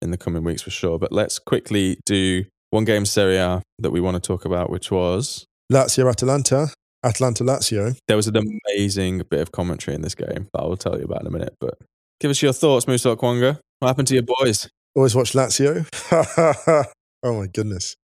[0.01, 0.99] in the coming weeks for sure.
[0.99, 4.91] But let's quickly do one game Serie A that we want to talk about, which
[4.91, 6.67] was Lazio Atalanta,
[7.07, 7.97] Atalanta Lazio.
[8.07, 11.05] there was an amazing bit of commentary in this game that I will tell you
[11.05, 11.55] about in a minute.
[11.59, 11.75] But
[12.19, 13.59] give us your thoughts, Musa Okwonga.
[13.79, 14.69] What happened to your boys?
[14.95, 15.87] Always watch Lazio.
[17.23, 17.95] oh my goodness.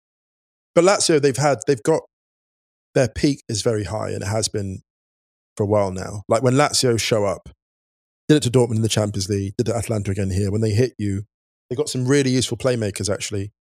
[0.75, 2.03] But Lazio, they've had, they've got,
[2.95, 4.83] their peak is very high and it has been
[5.57, 6.23] for a while now.
[6.29, 7.49] Like when Lazio show up,
[8.29, 10.51] did it to Dortmund in the Champions League, did it to Atalanta again here.
[10.51, 11.25] When they hit you,
[11.69, 13.53] they got some really useful playmakers actually.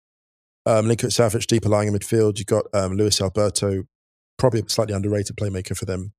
[0.66, 2.38] Um, Milinkovic-Savic deeper lying in midfield.
[2.38, 3.85] You've got um, Luis Alberto,
[4.40, 6.12] probably a slightly underrated playmaker for them.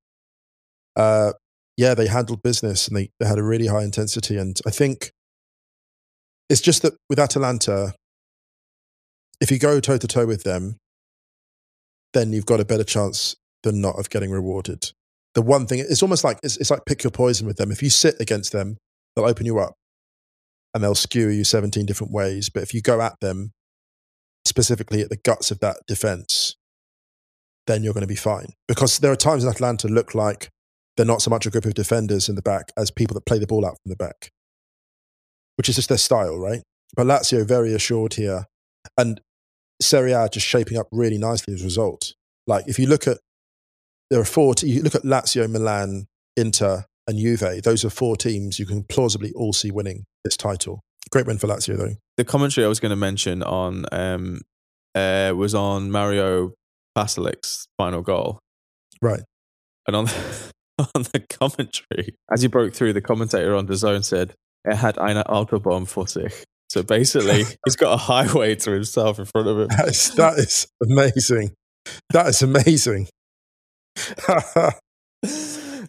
[0.95, 1.33] Uh,
[1.75, 4.37] yeah, they handled business and they, they had a really high intensity.
[4.37, 5.11] And I think
[6.49, 7.93] it's just that with Atalanta,
[9.41, 10.77] if you go toe to toe with them,
[12.13, 14.91] then you've got a better chance than not of getting rewarded.
[15.33, 17.71] The one thing, it's almost like it's, it's like pick your poison with them.
[17.71, 18.77] If you sit against them,
[19.15, 19.73] they'll open you up
[20.73, 22.49] and they'll skew you 17 different ways.
[22.49, 23.51] But if you go at them,
[24.45, 26.55] specifically at the guts of that defense,
[27.71, 28.53] then you're going to be fine.
[28.67, 30.49] Because there are times in Atalanta look like
[30.97, 33.39] they're not so much a group of defenders in the back as people that play
[33.39, 34.31] the ball out from the back,
[35.55, 36.61] which is just their style, right?
[36.95, 38.45] But Lazio very assured here.
[38.97, 39.21] And
[39.81, 42.13] Serie A just shaping up really nicely as a result.
[42.45, 43.17] Like if you look at
[44.11, 44.53] there are four.
[44.61, 46.05] You look at Lazio, Milan,
[46.35, 47.63] Inter, and Juve.
[47.63, 50.83] Those are four teams you can plausibly all see winning this title.
[51.09, 51.95] Great win for Lazio, though.
[52.17, 54.41] The commentary I was going to mention on um,
[54.93, 56.51] uh, was on Mario
[56.97, 58.39] Pasalic's final goal,
[59.01, 59.21] Right.
[59.87, 60.07] and on
[60.79, 64.33] on the commentary, as he broke through, the commentator on the zone said
[64.65, 66.43] it had eine Autobahn vor sich.
[66.69, 69.67] So basically, he's got a highway to himself in front of him.
[69.77, 71.53] That is, that is amazing.
[72.11, 73.07] That is amazing.
[74.17, 74.71] oh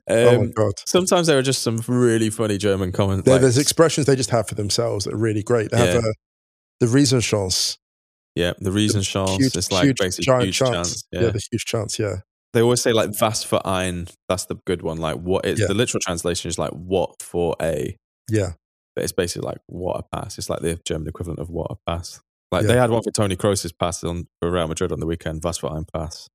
[0.08, 0.72] my Um, god!
[0.86, 3.24] sometimes there are just some really funny German comments.
[3.24, 5.70] There, like- there's expressions they just have for themselves that are really great.
[5.70, 6.10] They have Yeah.
[6.10, 6.12] uh,
[6.80, 7.76] the Riesenchance.
[8.34, 10.72] Yeah, the Riesenchance Huge, is like huge, basically giant huge chance.
[10.72, 11.04] chance.
[11.12, 11.20] Yeah.
[11.22, 11.30] Yeah.
[11.30, 11.98] the huge chance.
[11.98, 12.16] Yeah,
[12.54, 14.96] they always say like "was für ein." That's the good one.
[14.98, 15.66] Like what is Yeah.
[15.68, 17.96] the literal translation is like "what for a,"
[18.30, 18.52] yeah,
[18.96, 21.76] but it's basically like "what a pass." It's like the German equivalent of "what a
[21.86, 22.20] pass."
[22.50, 22.68] Like Yeah.
[22.68, 25.42] they had one for Toni Kroos's pass on for Real Madrid on the weekend.
[25.44, 26.28] "Was für ein pass."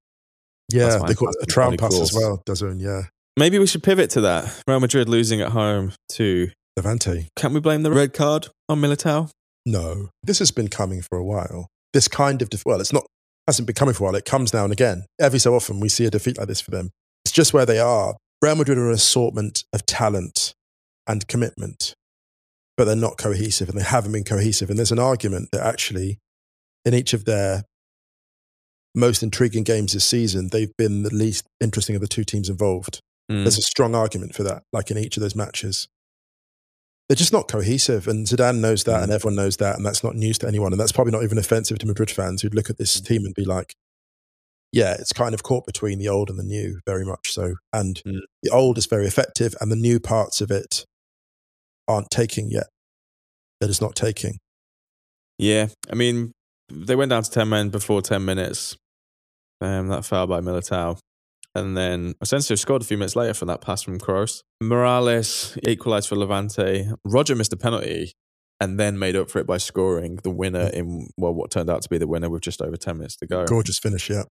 [0.72, 1.00] yeah.
[1.08, 2.22] They call it a really pass as cool.
[2.22, 2.44] well.
[2.46, 3.04] DAZN, yeah.
[3.38, 4.64] Maybe we should pivot to that.
[4.68, 6.50] Real Madrid losing at home to.
[6.76, 7.28] Levante.
[7.36, 9.30] Can we blame the red card on Militao?
[9.66, 11.68] No, this has been coming for a while.
[11.94, 13.06] This kind of def- well, it's not
[13.48, 14.16] hasn't been coming for a while.
[14.16, 15.06] It comes now and again.
[15.20, 16.92] Every so often, we see a defeat like this for them.
[17.24, 18.16] It's just where they are.
[18.42, 20.54] Real Madrid are an assortment of talent
[21.08, 21.96] and commitment,
[22.76, 24.70] but they're not cohesive, and they haven't been cohesive.
[24.70, 26.20] And there's an argument that actually,
[26.86, 27.64] in each of their
[28.94, 33.00] most intriguing games this season, they've been the least interesting of the two teams involved.
[33.32, 33.44] Mm.
[33.44, 35.88] There's a strong argument for that, like in each of those matches.
[37.08, 39.04] They're just not cohesive, and Zidane knows that, Mm.
[39.04, 40.74] and everyone knows that, and that's not news to anyone.
[40.74, 43.34] And that's probably not even offensive to Madrid fans who'd look at this team and
[43.34, 43.76] be like,
[44.74, 48.02] "Yeah, it's kind of caught between the old and the new, very much so." And
[48.06, 48.20] Mm.
[48.44, 50.84] the old is very effective, and the new parts of it
[51.88, 52.68] aren't taking yet.
[53.62, 54.40] They're not taking.
[55.38, 56.34] Yeah, I mean,
[56.70, 58.76] they went down to 10 men before 10 minutes.
[59.62, 61.00] Um, that foul by Militao.
[61.58, 64.44] And then Asensio scored a few minutes later from that pass from Kroos.
[64.62, 66.88] Morales equalised for Levante.
[67.04, 68.14] Roger missed a penalty
[68.60, 71.82] and then made up for it by scoring the winner in, well, what turned out
[71.82, 73.46] to be the winner with just over 10 minutes to go.
[73.46, 74.24] Gorgeous finish, yeah.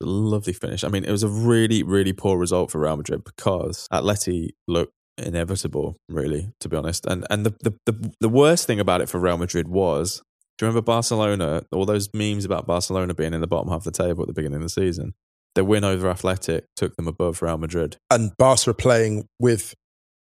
[0.00, 0.82] Lovely finish.
[0.82, 4.94] I mean, it was a really, really poor result for Real Madrid because Atleti looked
[5.18, 7.04] inevitable, really, to be honest.
[7.06, 10.22] And and the, the, the, the worst thing about it for Real Madrid was
[10.56, 13.92] do you remember Barcelona, all those memes about Barcelona being in the bottom half of
[13.92, 15.14] the table at the beginning of the season?
[15.54, 17.96] Their win over Athletic took them above Real Madrid.
[18.10, 19.74] And Barca are playing with,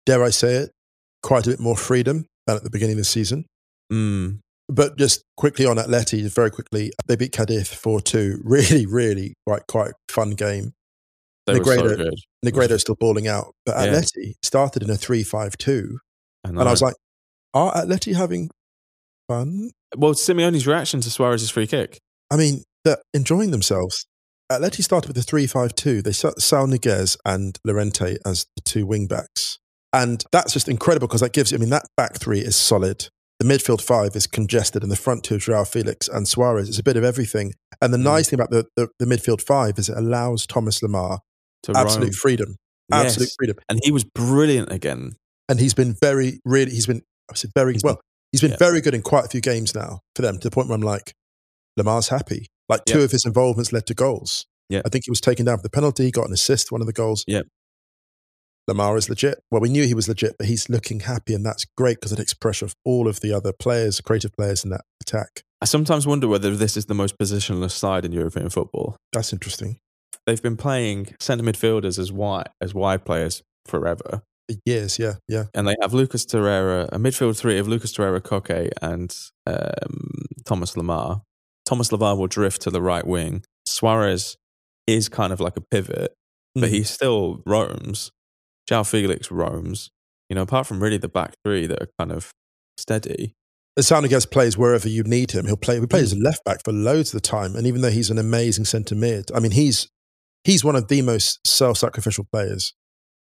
[0.06, 0.70] dare I say it,
[1.22, 3.46] quite a bit more freedom than at the beginning of the season.
[3.92, 4.40] Mm.
[4.68, 8.40] But just quickly on Atleti, very quickly, they beat Cadiz 4 2.
[8.44, 10.72] Really, really quite, quite fun game.
[11.46, 11.96] They were so
[12.44, 13.52] Negredo- still balling out.
[13.66, 13.92] But Yeah.
[14.00, 15.98] Atleti started in a 3 5 2.
[16.44, 16.94] And And I was like,
[17.52, 18.50] are Atleti having
[19.28, 19.70] fun?
[19.96, 21.98] well, Simeone's reaction to Suarez's free kick.
[22.30, 24.06] I mean, they're enjoying themselves.
[24.52, 26.02] Atleti started with a 3 5 2.
[26.02, 29.58] They set Saul Niguez and Lorente as the two wing backs.
[29.92, 33.08] And that's just incredible because that gives, I mean, that back three is solid.
[33.40, 36.78] The midfield five is congested, and the front two, of Joao Felix and Suarez, is
[36.78, 37.52] a bit of everything.
[37.80, 38.02] And the Mm.
[38.04, 41.18] nice thing about the, the, the midfield five is it allows Thomas Lemar
[41.64, 42.12] To absolute roam.
[42.12, 42.56] freedom.
[42.92, 43.34] Absolute Yes.
[43.38, 43.56] freedom.
[43.68, 45.12] And he was brilliant again.
[45.48, 48.00] And he's been very, really, he's been, I said very, He's been- well,
[48.32, 48.56] he's been yeah.
[48.58, 50.82] very good in quite a few games now for them to the point where I'm
[50.82, 51.12] like,
[51.78, 52.46] Lemar's happy.
[52.68, 53.04] Like two Yeah.
[53.04, 54.46] of his involvements led to goals.
[54.68, 54.82] Yeah.
[54.84, 56.86] I think he was taken down for the penalty, He got an assist, one of
[56.86, 57.24] the goals.
[57.26, 57.42] Yeah.
[58.70, 59.40] Lemar is legit.
[59.50, 62.16] Well, we knew he was legit, but he's looking happy, and that's great because it
[62.16, 65.42] takes pressure off all of the other players, creative players in that attack.
[65.60, 68.96] I sometimes wonder whether this is the most positionless side in European football.
[69.12, 69.78] That's interesting.
[70.26, 75.44] They've been playing centre midfielders as wide as wide players forever, For years, yeah, yeah.
[75.52, 79.14] and they have Lucas Torreira, a midfield three of Lucas Torreira, Koke, and
[79.46, 81.20] um, Thomas Lemar.
[81.66, 83.42] Thomas Lemar will drift to the right wing.
[83.66, 84.36] Suarez
[84.86, 86.12] is kind of like a pivot,
[86.54, 86.68] but Mm.
[86.70, 88.10] he still roams.
[88.68, 89.90] Joao Felix roams.
[90.28, 92.30] You know, apart from really the back three that are kind of
[92.78, 93.34] steady.
[93.78, 95.46] Saul Niguez plays wherever you need him.
[95.46, 95.80] He'll play.
[95.80, 98.08] He plays as a left back for loads of the time, and even though he's
[98.10, 99.88] an amazing centre mid, I mean, he's
[100.44, 102.72] he's one of the most self-sacrificial players.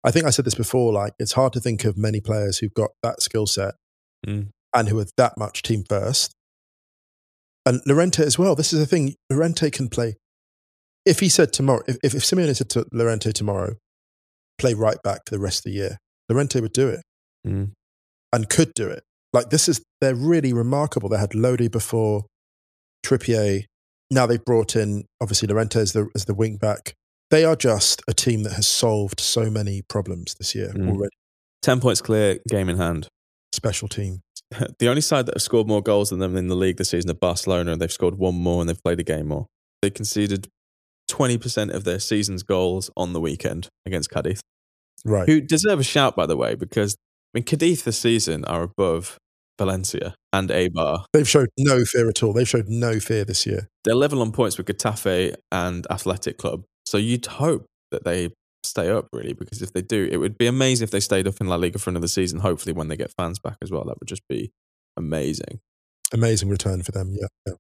[0.04, 0.92] I think I said this before.
[0.92, 3.74] Like, it's hard to think of many players who've got that skill set
[4.26, 4.50] Mm.
[4.74, 6.34] and who are that much team first.
[7.66, 8.54] And Lorente as well.
[8.54, 9.14] This is the thing.
[9.30, 10.16] Lorente can play.
[11.06, 13.76] If he said tomorrow, if if, if Simeone said to Lorente tomorrow,
[14.58, 15.98] play right back for the rest of the year,
[16.28, 17.02] Lorente would do it
[17.46, 17.72] Mm.
[18.32, 19.02] and could do it.
[19.32, 21.08] Like this is they're really remarkable.
[21.08, 22.24] They had Lodi before,
[23.04, 23.64] Trippier.
[24.10, 26.94] Now they've brought in obviously Lorente as the as the wing back.
[27.30, 30.88] They are just a team that has solved so many problems this year Mm.
[30.90, 31.14] already.
[31.62, 33.08] 10 points clear, game in hand.
[33.52, 34.20] Special team.
[34.78, 37.10] The only side that have scored more goals than them in the league this season
[37.10, 39.46] are Barcelona, and they've scored one more and they've played a game more.
[39.82, 40.48] They conceded
[41.10, 44.40] 20% of their season's goals on the weekend against Cadiz,
[45.04, 45.28] Right.
[45.28, 46.94] who deserve a shout, by the way, because
[47.34, 49.18] I mean, Cadiz this season are above
[49.58, 51.04] Valencia and Eibar.
[51.12, 52.32] They've showed no fear at all.
[52.32, 53.68] They've showed no fear this year.
[53.84, 56.64] They're level on points with Getafe and Athletic Club.
[56.86, 58.30] So you'd hope that they
[58.74, 61.40] stay up, really, because if they do, it would be amazing if they stayed up
[61.40, 63.84] in La Liga for another season, hopefully when they get fans back as well.
[63.84, 64.50] That would just be
[64.96, 65.60] amazing.
[66.12, 67.12] Amazing return for them.
[67.12, 67.28] Yeah.
[67.46, 67.54] yeah.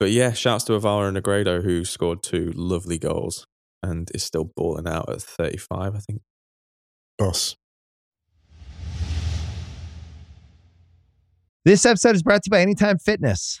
[0.00, 3.46] But yeah, shouts to Alvaro Negredo, who scored two lovely goals
[3.82, 6.22] and is still balling out at 35, I think.
[7.18, 7.56] Boss.
[11.66, 13.60] This episode is brought to you by Anytime Fitness.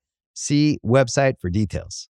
[0.33, 2.07] See website for details.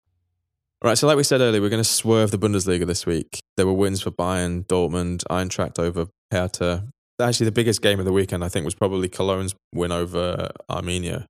[0.82, 3.40] All right, so like we said earlier, we're going to swerve the Bundesliga this week.
[3.56, 6.86] There were wins for Bayern, Dortmund, Eintracht over Hertha.
[7.20, 11.24] Actually, the biggest game of the weekend, I think, was probably Cologne's win over Arminia.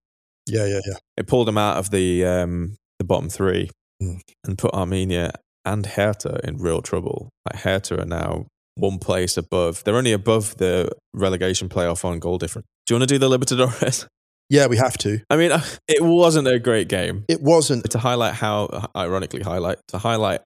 [0.46, 0.96] Yeah, yeah, yeah.
[1.16, 3.70] It pulled them out of the um, the bottom three
[4.00, 4.20] Mm.
[4.44, 5.32] and put Arminia
[5.64, 7.30] and Hertha in real trouble.
[7.50, 9.82] Like Hertha are now one place above.
[9.82, 12.66] They're only above the relegation playoff on goal difference.
[12.86, 14.06] Do you want to do the Libertadores?
[14.50, 15.20] Yeah, we have to.
[15.28, 15.52] I mean,
[15.88, 17.24] it wasn't a great game.
[17.28, 17.90] It wasn't.
[17.90, 20.40] To highlight how, ironically, highlight to highlight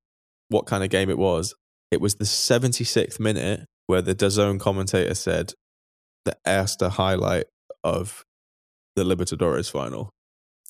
[0.48, 1.54] what kind of game it was.
[1.90, 5.52] It was the 76th minute where the DAZN commentator said
[6.24, 7.44] the erste highlight
[7.84, 8.24] of
[8.96, 10.10] the Libertadores final.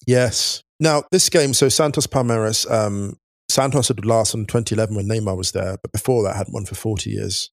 [0.06, 0.62] Yes.
[0.80, 3.16] Now, this game, so Santos Palmeiras, um,
[3.48, 6.74] Santos had last in 2011 when Neymar was there, but before that, hadn't won for
[6.74, 7.50] 40 years.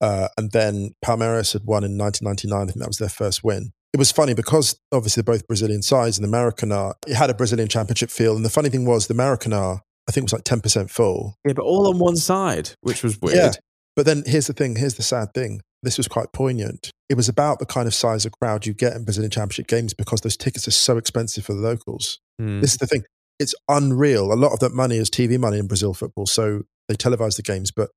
[0.00, 2.60] Uh, and then Palmeiras had won in 1999.
[2.60, 3.72] I think that was their first win.
[3.92, 7.34] It was funny because obviously they're both Brazilian sides and the Maracanã, it had a
[7.34, 8.36] Brazilian championship feel.
[8.36, 11.36] And the funny thing was, the Maracanã, I think was like 10% full.
[11.44, 13.36] Yeah, but all on one side, which was weird.
[13.36, 13.52] Yeah.
[13.96, 15.60] But then here's the thing here's the sad thing.
[15.82, 16.90] This was quite poignant.
[17.08, 19.94] It was about the kind of size of crowd you get in Brazilian championship games
[19.94, 22.20] because those tickets are so expensive for the locals.
[22.38, 22.60] Hmm.
[22.60, 23.04] This is the thing.
[23.38, 24.32] It's unreal.
[24.32, 26.26] A lot of that money is TV money in Brazil football.
[26.26, 27.90] So they televise the games, but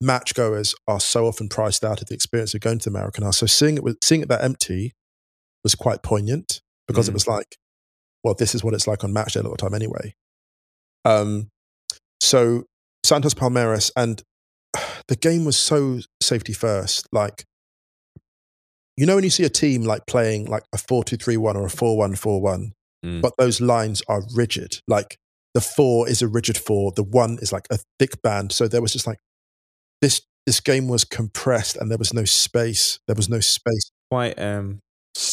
[0.00, 3.34] match goers are so often priced out of the experience of going to the Maracanã.
[3.34, 4.94] So seeing it, seeing it that empty
[5.64, 7.10] was quite poignant because Mm.
[7.10, 7.56] it was like,
[8.24, 10.14] well, this is what it's like on match day a lot of the time anyway.
[11.04, 11.48] Um,
[12.20, 12.64] so
[13.04, 14.22] Santos Palmeiras, and
[15.08, 17.06] the game was so safety first.
[17.12, 17.44] Like,
[18.96, 21.56] you know, when you see a team like playing like a 4 2 3 1
[21.56, 22.72] or a 4 1 4 1,
[23.04, 23.22] Mm.
[23.22, 24.80] but those lines are rigid.
[24.88, 25.18] Like,
[25.54, 28.50] the four is a rigid four, the one is like a thick band.
[28.50, 29.18] So there was just like,
[30.02, 32.98] this this game was compressed and there was no space.
[33.06, 33.92] There was no space.
[34.10, 34.80] Quite um,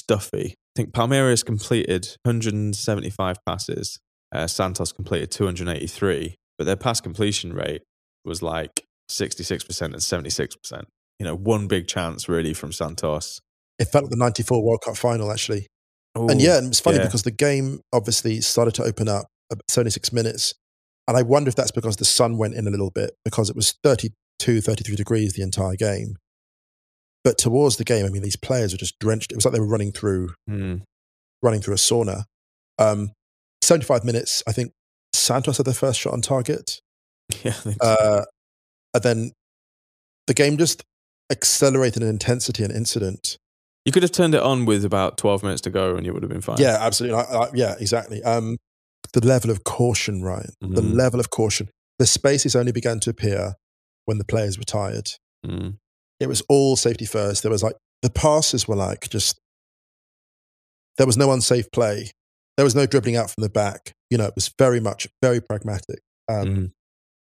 [0.05, 0.53] stuffy.
[0.53, 3.99] I think Palmeiras completed 175 passes.
[4.31, 7.81] Uh, Santos completed 283, but their pass completion rate
[8.23, 10.83] was like 66% and 76%.
[11.19, 13.39] You know, one big chance really from Santos.
[13.79, 15.67] It felt like the 94 World Cup final, actually.
[16.15, 17.05] and yeah, and it's funny yeah.
[17.05, 20.53] because the game obviously started to open up at 76 minutes.
[21.07, 23.55] And I wonder if that's because the sun went in a little bit because it
[23.55, 26.15] was 32, 33 degrees the entire game.
[27.25, 29.31] But towards the game, I mean, these players were just drenched.
[29.33, 30.75] It was like they were running through Hmm.
[31.43, 32.23] running through a sauna.
[32.79, 33.11] Um,
[33.63, 34.71] 75 minutes, I think
[35.13, 36.79] Santos had their first shot on target.
[37.43, 37.73] Yeah, so.
[37.81, 38.25] Uh,
[38.93, 39.31] and then
[40.27, 40.83] the game just
[41.31, 43.37] accelerated in intensity and incident.
[43.85, 46.21] you could have turned it on with about 12 minutes to go and you would
[46.23, 46.57] have been fine.
[46.59, 47.17] Yeah, absolutely.
[47.19, 48.21] I, I, yeah, exactly.
[48.23, 48.57] Um,
[49.13, 50.93] the level of caution, Ryan, the Mhm.
[50.95, 51.69] level of caution.
[51.99, 53.55] The spaces only began to appear
[54.05, 55.09] when the players retired.
[55.45, 55.77] Mm.
[56.25, 57.43] It was all safety first.
[57.43, 59.37] There was like, the passes were like just,
[60.97, 62.09] there was no unsafe play.
[62.57, 63.91] There was no dribbling out from the back.
[64.09, 65.99] You know, it was very much, very pragmatic.
[66.27, 66.71] Um, Mm.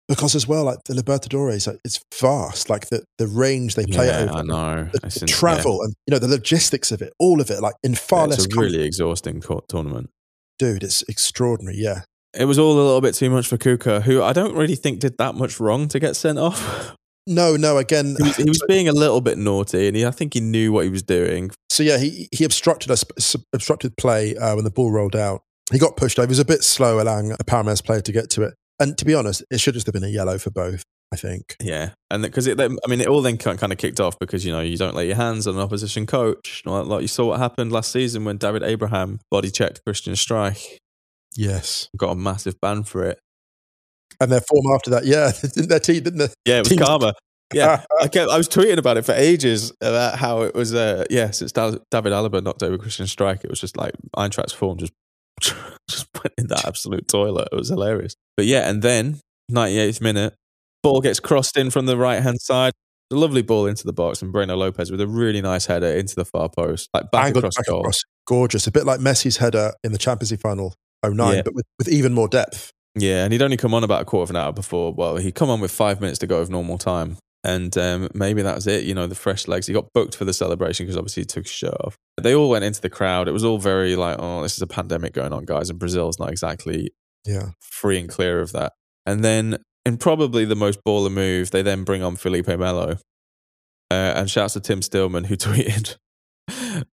[0.09, 2.69] Because as well, like the Libertadores, like, it's vast.
[2.69, 4.33] Like the, the range they play yeah, over.
[4.33, 4.89] I know.
[4.93, 7.95] The, the travel and you know the logistics of it, all of it, like in
[7.95, 8.45] far Yeah, less.
[8.45, 10.11] it's a really exhausting court tournament.
[10.59, 11.77] dude, it's extraordinary.
[11.79, 12.01] Yeah,
[12.35, 14.99] It was all a little bit too much for Cuca, who I don't really think
[14.99, 16.97] did that much wrong to get sent off.
[17.27, 17.79] no, no.
[17.79, 20.41] Again, he, was, he was being a little bit naughty, and he, I think he
[20.41, 21.51] knew what he was doing.
[21.69, 23.05] so yeah, he he obstructed us,
[23.53, 25.43] obstructed play uh, when the ball rolled out.
[25.73, 26.27] He got pushed over.
[26.27, 28.55] He was a bit slow, allowing a Paramount player to get to it.
[28.81, 30.83] And to be honest, it should just have been a yellow for both.
[31.13, 31.57] I think.
[31.61, 34.53] Yeah, and because it, I mean, it all then kind of kicked off because you
[34.53, 36.63] know you don't lay your hands on an opposition coach.
[36.65, 40.65] Like, like you saw what happened last season when David Abraham body checked Christian Streich,
[41.37, 41.89] Yes.
[41.97, 43.19] got a massive ban for it.
[44.21, 47.15] And their form after that, yeah, didn't their team, didn't the Yeah, it was karma.
[47.53, 50.75] Yeah, I kept, I was tweeting about it for ages about how it was.
[50.75, 54.79] Uh, yeah, since David Alaba knocked over Christian Streich, it was just like Eintracht's form
[54.79, 54.93] just
[55.89, 57.49] just went in that absolute toilet.
[57.53, 58.15] It was hilarious.
[58.37, 60.35] But yeah, and then 98th minute,
[60.83, 62.73] ball gets crossed in from the right hand side.
[63.13, 66.15] A lovely ball into the box, and Breno Lopes with a really nice header into
[66.15, 67.81] the far post, like back across back goal.
[67.81, 67.99] across.
[68.29, 68.69] Gorgeous.
[68.69, 71.43] A bit like Messi's header in the Champions League final 09, Yeah.
[71.43, 72.71] but with, with even more depth.
[73.01, 74.93] Yeah, and he'd only come on about a quarter of an hour before.
[74.93, 77.17] Well, he'd come on with five minutes to go of normal time.
[77.43, 79.67] And um, maybe that was it, you know, the fresh legs.
[79.67, 81.97] He got booked for the celebration because obviously he took his shirt off.
[82.21, 83.29] They all went into the crowd.
[83.29, 85.71] It was all very like, oh, this is a pandemic going on, guys.
[85.71, 86.91] And Brazil's not exactly
[87.27, 87.51] Yeah.
[87.61, 88.75] free and clear of that.
[89.07, 92.99] And then, in probably the most baller move, they then bring on Felipe Melo.
[93.91, 95.97] Uh, and shouts to Tim Stillman, who tweeted.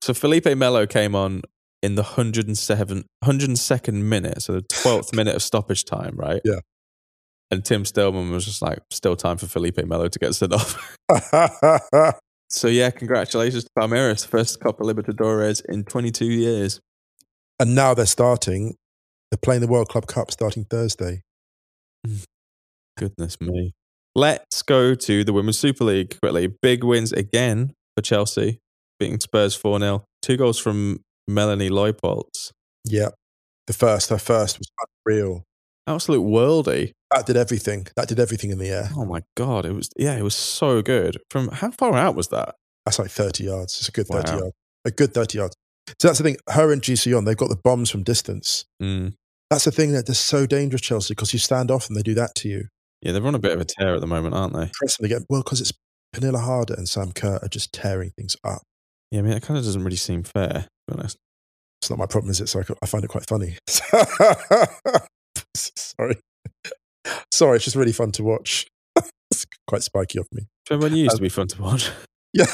[0.01, 1.41] so Felipe Melo came on
[1.83, 6.41] in the 107, 102nd minute, so the 12th minute of stoppage time, right?
[6.43, 6.59] Yeah.
[7.49, 10.97] And Tim Stillman was just like, still time for Felipe Melo to get sent off.
[12.49, 16.81] so yeah, congratulations to Palmeiras, first Copa Libertadores in 22 years.
[17.59, 18.75] and now they're starting,
[19.31, 21.21] they're playing the World Club Cup starting Thursday.
[22.97, 23.73] Goodness me.
[24.15, 26.47] Let's go to the Women's Super League quickly.
[26.47, 28.57] Big wins again for Chelsea,
[28.99, 30.05] beating Spurs 4 0.
[30.23, 32.51] Two goals from Melanie Leupolz.
[32.85, 33.09] Yeah.
[33.67, 34.69] The first, her first was
[35.05, 35.43] unreal.
[35.87, 36.91] Absolute worldy.
[37.11, 37.87] That did everything.
[37.95, 38.89] That did everything in the air.
[38.95, 39.65] Oh my God.
[39.65, 41.17] It was, yeah, it was so good.
[41.29, 42.55] From how far out was that?
[42.85, 43.77] That's like 30 yards.
[43.77, 44.37] It's a good 30 Wow.
[44.39, 44.53] yards.
[44.85, 45.55] A good 30 yards.
[45.99, 46.37] So that's the thing.
[46.49, 48.65] Her and Ji So-yun, they've got the bombs from distance.
[48.81, 49.13] Mm.
[49.49, 52.13] That's the thing that they're so dangerous, Chelsea, because you stand off and they do
[52.15, 52.67] that to you.
[53.01, 54.69] Yeah, they're on a bit of a tear at the moment, aren't they?
[54.73, 55.71] Press and they get, well, because it's
[56.13, 58.63] Pernille Harder and Sam Kerr are just tearing things up.
[59.11, 61.17] Yeah, I mean, it kind of doesn't really seem fair, to be honest.
[61.81, 62.47] It's not my problem, is it?
[62.49, 63.57] So I, I find it quite funny.
[65.55, 66.17] Sorry.
[67.31, 68.65] Sorry, it's just really fun to watch.
[69.31, 70.47] it's quite spiky of me.
[70.69, 71.89] When you used Um, to be fun to watch?
[72.33, 72.45] Yeah.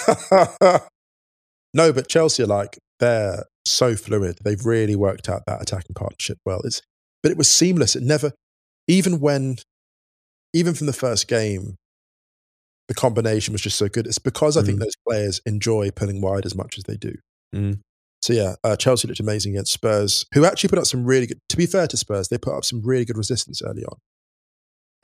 [1.73, 4.37] no, but Chelsea are like, they're so fluid.
[4.43, 6.61] They've really worked out that attacking partnership well.
[6.63, 6.81] It's,
[7.23, 7.95] but it was seamless.
[7.95, 8.31] It never,
[8.87, 9.55] even when,
[10.53, 11.75] even from the first game,
[12.87, 14.07] the combination was just so good.
[14.07, 14.83] It's because I think Mm.
[14.83, 17.15] those players enjoy pulling wide as much as they do.
[17.55, 17.79] Mm.
[18.21, 21.39] So yeah, uh, Chelsea looked amazing against Spurs, who actually put up some really good.
[21.49, 23.97] To be fair to Spurs, they put up some really good resistance early on.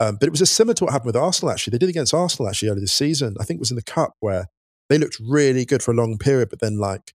[0.00, 1.52] Um, but it was similar to what happened with Arsenal.
[1.52, 3.36] Actually, they did against Arsenal actually earlier this season.
[3.38, 4.46] I think it was in the cup where
[4.88, 7.12] they looked really good for a long period, but then like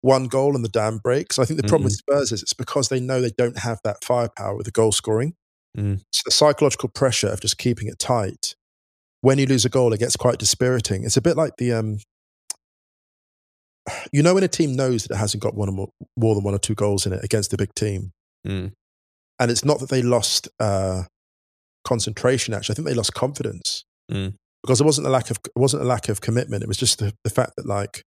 [0.00, 1.38] one goal and the dam breaks.
[1.38, 4.02] I think the problem with Spurs is it's because they know they don't have that
[4.02, 5.34] firepower with the goal scoring.
[5.76, 6.00] Mm.
[6.10, 8.54] So the psychological pressure of just keeping it tight.
[9.24, 11.02] When you lose a goal, it gets quite dispiriting.
[11.04, 11.98] It's a bit like the um,
[14.12, 16.44] you know when a team knows that it hasn't got one or more, more than
[16.44, 18.12] one or two goals in it against a big team,
[18.46, 18.72] Mm.
[19.40, 21.04] and it's not that they lost uh,
[21.84, 22.52] concentration.
[22.52, 24.34] Actually, I think they lost confidence Mm.
[24.62, 26.62] because it wasn't a lack of it wasn't a lack of commitment.
[26.62, 28.02] It was just the, the fact that like,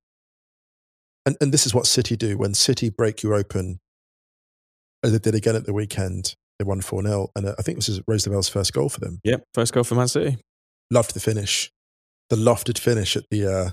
[1.26, 3.80] and and this is what City do when City break you open,
[5.04, 6.36] as they did again at the weekend.
[6.60, 9.00] They won four 0 and uh, I think this is Rose Lavelle's first goal for
[9.00, 9.20] them.
[9.24, 10.38] Yep, first goal for Man City.
[10.90, 11.72] Loved the finish,
[12.30, 13.70] the lofted finish at the uh,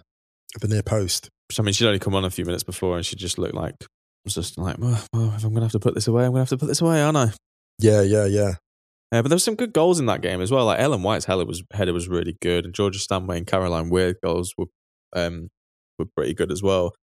[0.54, 1.30] at the near post.
[1.58, 3.74] I mean, she'd only come on a few minutes before and she just looked like,
[4.24, 6.32] was just like, well, well, if I'm going to have to put this away, I'm
[6.32, 7.32] going to have to put this away, aren't I?
[7.78, 8.54] Yeah, yeah, yeah.
[9.12, 10.64] Uh, but there were some good goals in that game as well.
[10.64, 14.16] Like Ellen White's header was header was really good, and Georgia Stanway and Caroline Weir
[14.24, 14.66] goals were
[15.14, 15.50] um,
[15.98, 16.94] were pretty good as well.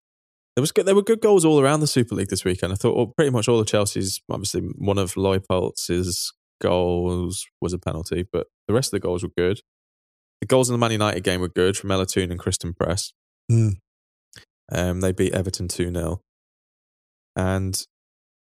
[0.55, 2.74] There was good, there were good goals all around the Super League this weekend.
[2.74, 7.80] I thought well, pretty much all of Chelsea's, obviously one of Leupolz's goals was a
[7.80, 9.62] penalty, but the rest of the goals were good.
[10.42, 13.14] The goals in the Man United game were good from Ella and Christen Press.
[13.52, 13.78] Mm.
[14.72, 16.22] Um, they beat Everton 2 0.
[17.36, 17.86] And,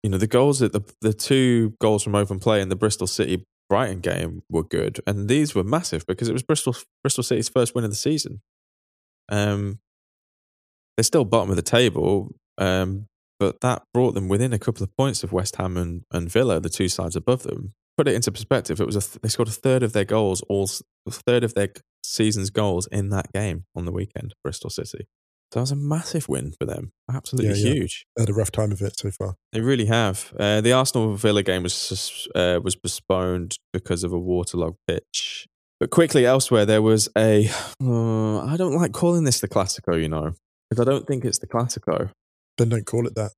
[0.03, 3.07] you know, the goals that the, the two goals from open play in the Bristol
[3.07, 5.01] City Brighton game were good.
[5.07, 8.41] And these were massive because it was Bristol Bristol City's first win of the season.
[9.29, 9.81] Um,
[10.97, 13.07] they're still bottom of the table, um,
[13.39, 16.61] but that brought them within a couple of points of West Ham and, and Villa,
[16.61, 17.75] the two sides above them.
[17.97, 20.43] Put it into perspective, it was a th- they scored a third of their goals,
[20.49, 20.69] all
[21.11, 21.69] third of their
[22.05, 25.07] season's goals in that game on the weekend, Bristol City.
[25.53, 26.91] So that was a massive win for them.
[27.13, 27.75] Absolutely Yeah, yeah.
[27.75, 28.07] huge.
[28.17, 29.37] They had a rough time of it so far.
[29.53, 30.33] They really have.
[30.39, 35.47] Uh, the Arsenal Villa game was uh, was postponed because of a waterlogged pitch.
[35.79, 37.49] But quickly elsewhere, there was a.
[37.83, 40.33] Uh, I don't like calling this the Classico, you know,
[40.69, 42.11] because I don't think it's the Classico.
[42.59, 43.33] Then don't call it that.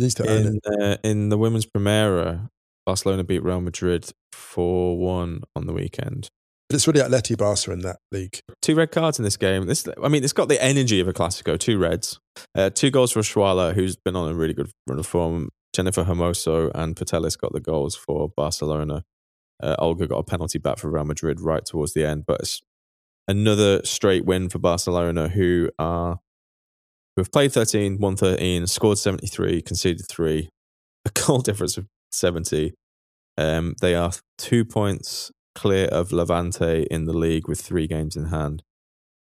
[0.00, 0.80] To earn In it.
[0.82, 2.48] uh, in the women's Primera,
[2.86, 6.28] Barcelona beat Real Madrid four one on the weekend.
[6.68, 8.40] But it's really Atleti Barca in that league.
[8.60, 9.66] Two red cards in this game.
[9.66, 11.58] This, I mean, it's got the energy of a Classico.
[11.58, 12.20] Two reds,
[12.54, 15.48] uh, two goals for Oshoala, who's been on a really good run of form.
[15.74, 19.04] Jennifer Hermoso and Putellas got the goals for Barcelona.
[19.62, 22.60] Uh, Olga got a penalty back for Real Madrid right towards the end, but it's
[23.26, 26.18] another straight win for Barcelona, who are
[27.16, 30.50] who have played 13, won 13, scored 73, conceded three,
[31.04, 32.74] a goal difference of 70.
[33.36, 38.26] Um, they are two points clear of Levante in the league with three games in
[38.26, 38.62] hand.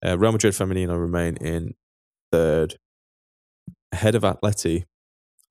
[0.05, 1.73] Uh, Real Madrid Femenino remain in
[2.31, 2.75] third,
[3.91, 4.83] ahead of Atleti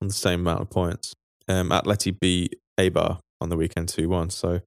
[0.01, 1.13] on the same amount of points.
[1.47, 4.29] Um, Atleti beat Eibar on the weekend two one.
[4.29, 4.61] So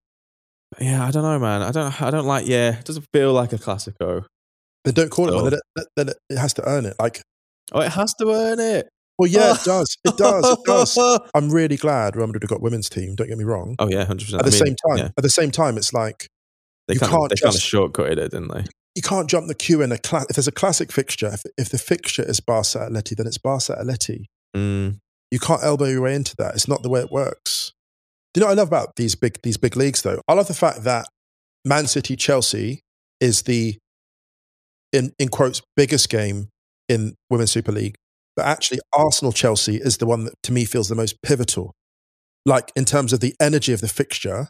[0.80, 1.62] yeah, I don't know, man.
[1.62, 2.02] I don't.
[2.02, 2.46] I don't like.
[2.46, 4.24] Yeah, it doesn't feel like a Classico.
[4.84, 5.44] Then don't call it one.
[5.44, 6.96] Then it, then it has to earn it.
[6.98, 7.22] Like,
[7.72, 8.88] Oh, it has to earn it.
[9.18, 9.96] Well, yeah, it does.
[10.04, 10.44] It does.
[10.50, 10.98] It does.
[11.34, 13.14] I'm really glad Real Madrid have got women's team.
[13.14, 13.76] Don't get me wrong.
[13.78, 14.40] Oh yeah, hundred percent.
[14.40, 16.28] At the same time, yeah, at the same time, it's like
[16.86, 18.64] they you kind can't of they kind of shortcutted it, didn't they?
[18.94, 20.26] you can't jump the queue in a class.
[20.28, 23.76] If there's a classic fixture, if, if the fixture is Barca Atleti, then it's Barca
[23.80, 24.24] Atleti.
[24.56, 24.98] Mm,
[25.30, 26.54] You can't elbow your way into that.
[26.54, 27.72] It's not the way it works.
[28.34, 30.20] Do you know what I love about these big these big leagues though?
[30.26, 31.06] I love the fact that
[31.64, 32.80] Man City Chelsea
[33.20, 33.76] is the
[34.92, 36.48] in in quotes biggest game
[36.88, 37.94] in Women's Super League,
[38.38, 41.74] but actually Arsenal Chelsea is the one that to me feels the most pivotal.
[42.46, 44.46] Like in terms of the energy of the fixture,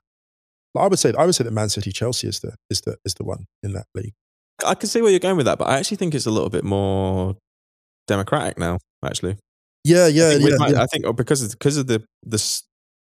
[0.76, 3.14] I would say I would say that Man City Chelsea is the is the is
[3.14, 4.12] the one in that league.
[4.62, 6.50] I can see where you're going with that, but I actually think it's a little
[6.50, 7.38] bit more
[8.06, 8.76] democratic now.
[9.02, 9.38] Actually,
[9.84, 10.56] Yeah, I yeah, think, yeah.
[10.58, 10.82] Man- yeah.
[10.82, 12.64] I think oh, because of, because of the this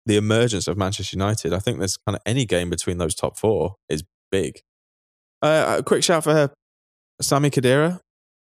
[0.06, 3.38] the emergence of Manchester United, I think there's kind of any game between those top
[3.38, 4.62] four is big.
[5.42, 6.50] Uh, a quick shout for her,
[7.20, 8.00] Sami Khedira.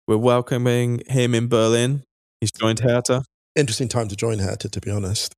[0.08, 2.02] We're welcoming him in Berlin.
[2.40, 3.24] He's joined Hertha.
[3.56, 5.32] Interesting time to join Hertha, to be honest.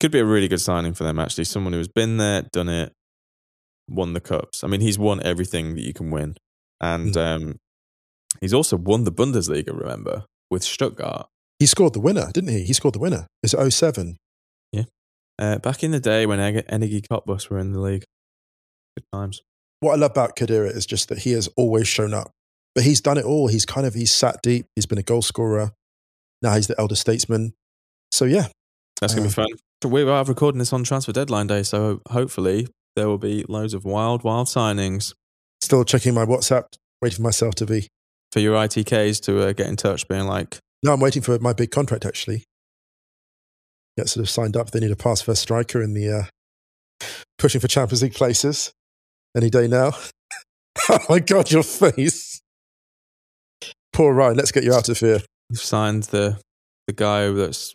[0.00, 1.18] Could be a really good signing for them.
[1.18, 2.92] Actually, someone who's been there, done it,
[3.88, 4.64] won the cups.
[4.64, 6.36] I mean, he's won everything that you can win,
[6.80, 7.56] and um,
[8.40, 9.78] he's also won the Bundesliga.
[9.78, 11.26] Remember with Stuttgart.
[11.58, 12.64] He scored the winner, didn't he?
[12.64, 13.28] He scored the winner.
[13.42, 14.16] It's 07.
[15.38, 18.04] Uh, back in the day when Energie Cottbus were in the league.
[18.96, 19.42] Good times.
[19.80, 22.30] What I love about Khedira is just that he has always shown up.
[22.74, 23.48] But he's done it all.
[23.48, 24.66] He's kind of he's sat deep.
[24.74, 25.72] He's been a goal scorer.
[26.44, 27.54] Now he's the elder statesman.
[28.12, 28.48] So yeah,
[29.00, 29.48] That's going to be fun.
[29.82, 33.72] So we are recording this on transfer deadline day, so hopefully there will be loads
[33.72, 35.14] of wild, wild signings
[35.62, 36.66] still checking my WhatsApp,
[37.00, 37.88] waiting for myself to be.
[38.30, 41.54] for your ITKs to uh, get in touch, being like, No, I'm waiting for my
[41.54, 42.44] big contract actually.
[43.96, 44.70] Get sort of signed up.
[44.70, 47.06] They need a pass first striker in the uh,
[47.38, 48.72] pushing for Champions League places
[49.36, 49.92] any day now.
[50.90, 52.40] oh my god, your face.
[53.92, 54.36] Poor Ryan.
[54.36, 55.20] Let's get you out of here.
[55.54, 56.38] We've signed the
[56.88, 57.74] the guy that's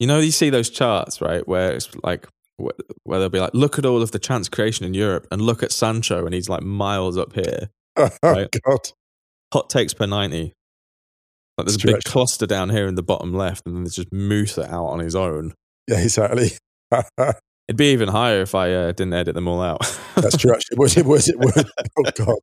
[0.00, 2.26] you know you see those charts right where it's like
[2.56, 5.62] where they'll be like look at all of the chance creation in Europe and look
[5.62, 8.48] at Sancho and he's like miles up here Oh Right.
[8.64, 8.78] god.
[9.52, 10.52] hot takes per 90
[11.58, 14.12] like there's a big cluster down here in the bottom left and then there's just
[14.12, 15.52] Musa out on his own
[15.86, 16.52] Yeah, exactly.
[17.18, 19.80] it'd be even higher if I uh, didn't edit them all out
[20.16, 20.52] That's true.
[20.54, 21.06] Actually, was it?
[21.06, 21.36] Was it?
[21.38, 21.64] Was
[21.98, 22.36] Oh god.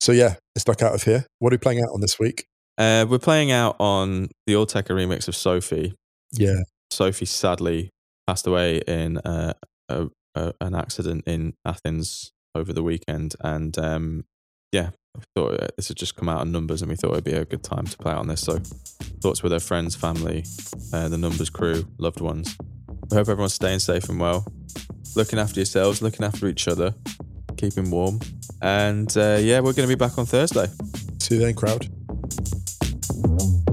[0.00, 1.24] So yeah, let's duck out of here.
[1.38, 2.44] What are we playing out on this week?
[2.78, 5.94] Uh, we're playing out on the Allteca remix of Sophie
[6.32, 7.90] Yeah, Sophie sadly
[8.26, 9.54] passed away in uh,
[9.88, 14.24] a, a, an accident in Athens over the weekend, and um,
[14.72, 17.24] yeah, I thought uh, this had just come out in numbers, and we thought it'd
[17.24, 18.40] be a good time to play out on this.
[18.40, 18.58] So,
[19.20, 20.44] thoughts with her friends, family,
[20.92, 22.56] uh, the numbers crew, loved ones.
[23.10, 24.46] We hope everyone's staying safe and well,
[25.14, 26.94] looking after yourselves, looking after each other,
[27.56, 28.20] keeping warm,
[28.60, 30.66] and uh, yeah, we're going to be back on Thursday.
[31.20, 31.88] see you then, crowd.
[33.24, 33.63] However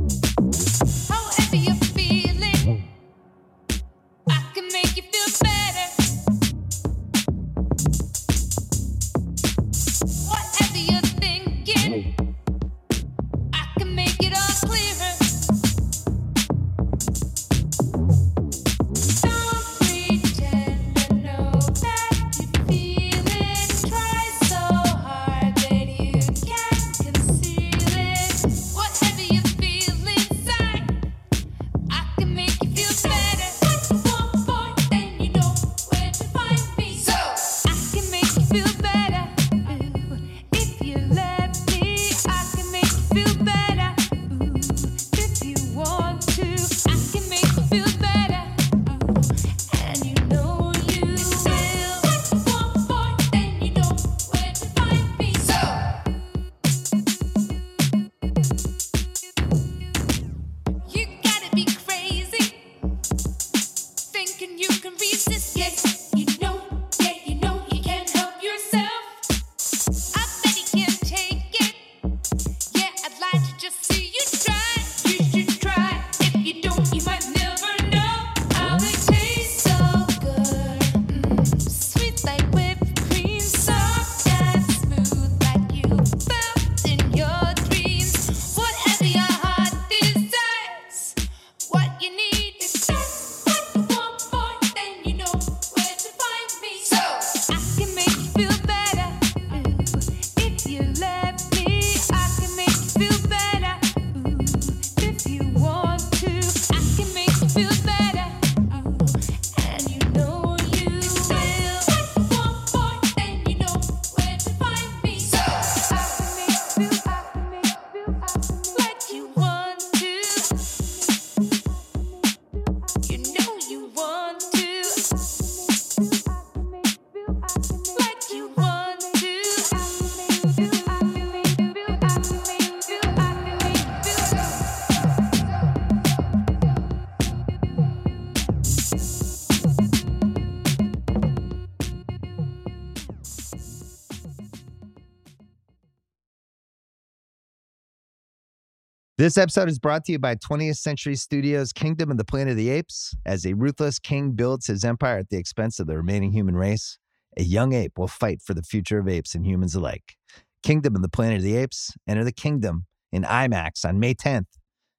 [149.22, 152.58] This episode is brought to you by 20th Century Studios' Kingdom of the Planet of
[152.58, 153.16] the Apes.
[153.24, 156.98] As a ruthless king builds his empire at the expense of the remaining human race,
[157.38, 160.16] a young ape will fight for the future of apes and humans alike.
[160.64, 161.92] Kingdom of the Planet of the Apes.
[162.08, 164.48] Enter the kingdom in IMAX on May 10th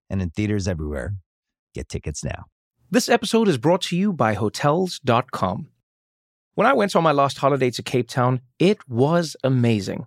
[0.08, 1.16] and in theaters everywhere.
[1.74, 2.44] Get tickets now.
[2.92, 5.66] This episode is brought to you by Hotels.com.
[6.54, 10.06] When I went on my last holiday to Cape Town, it was amazing.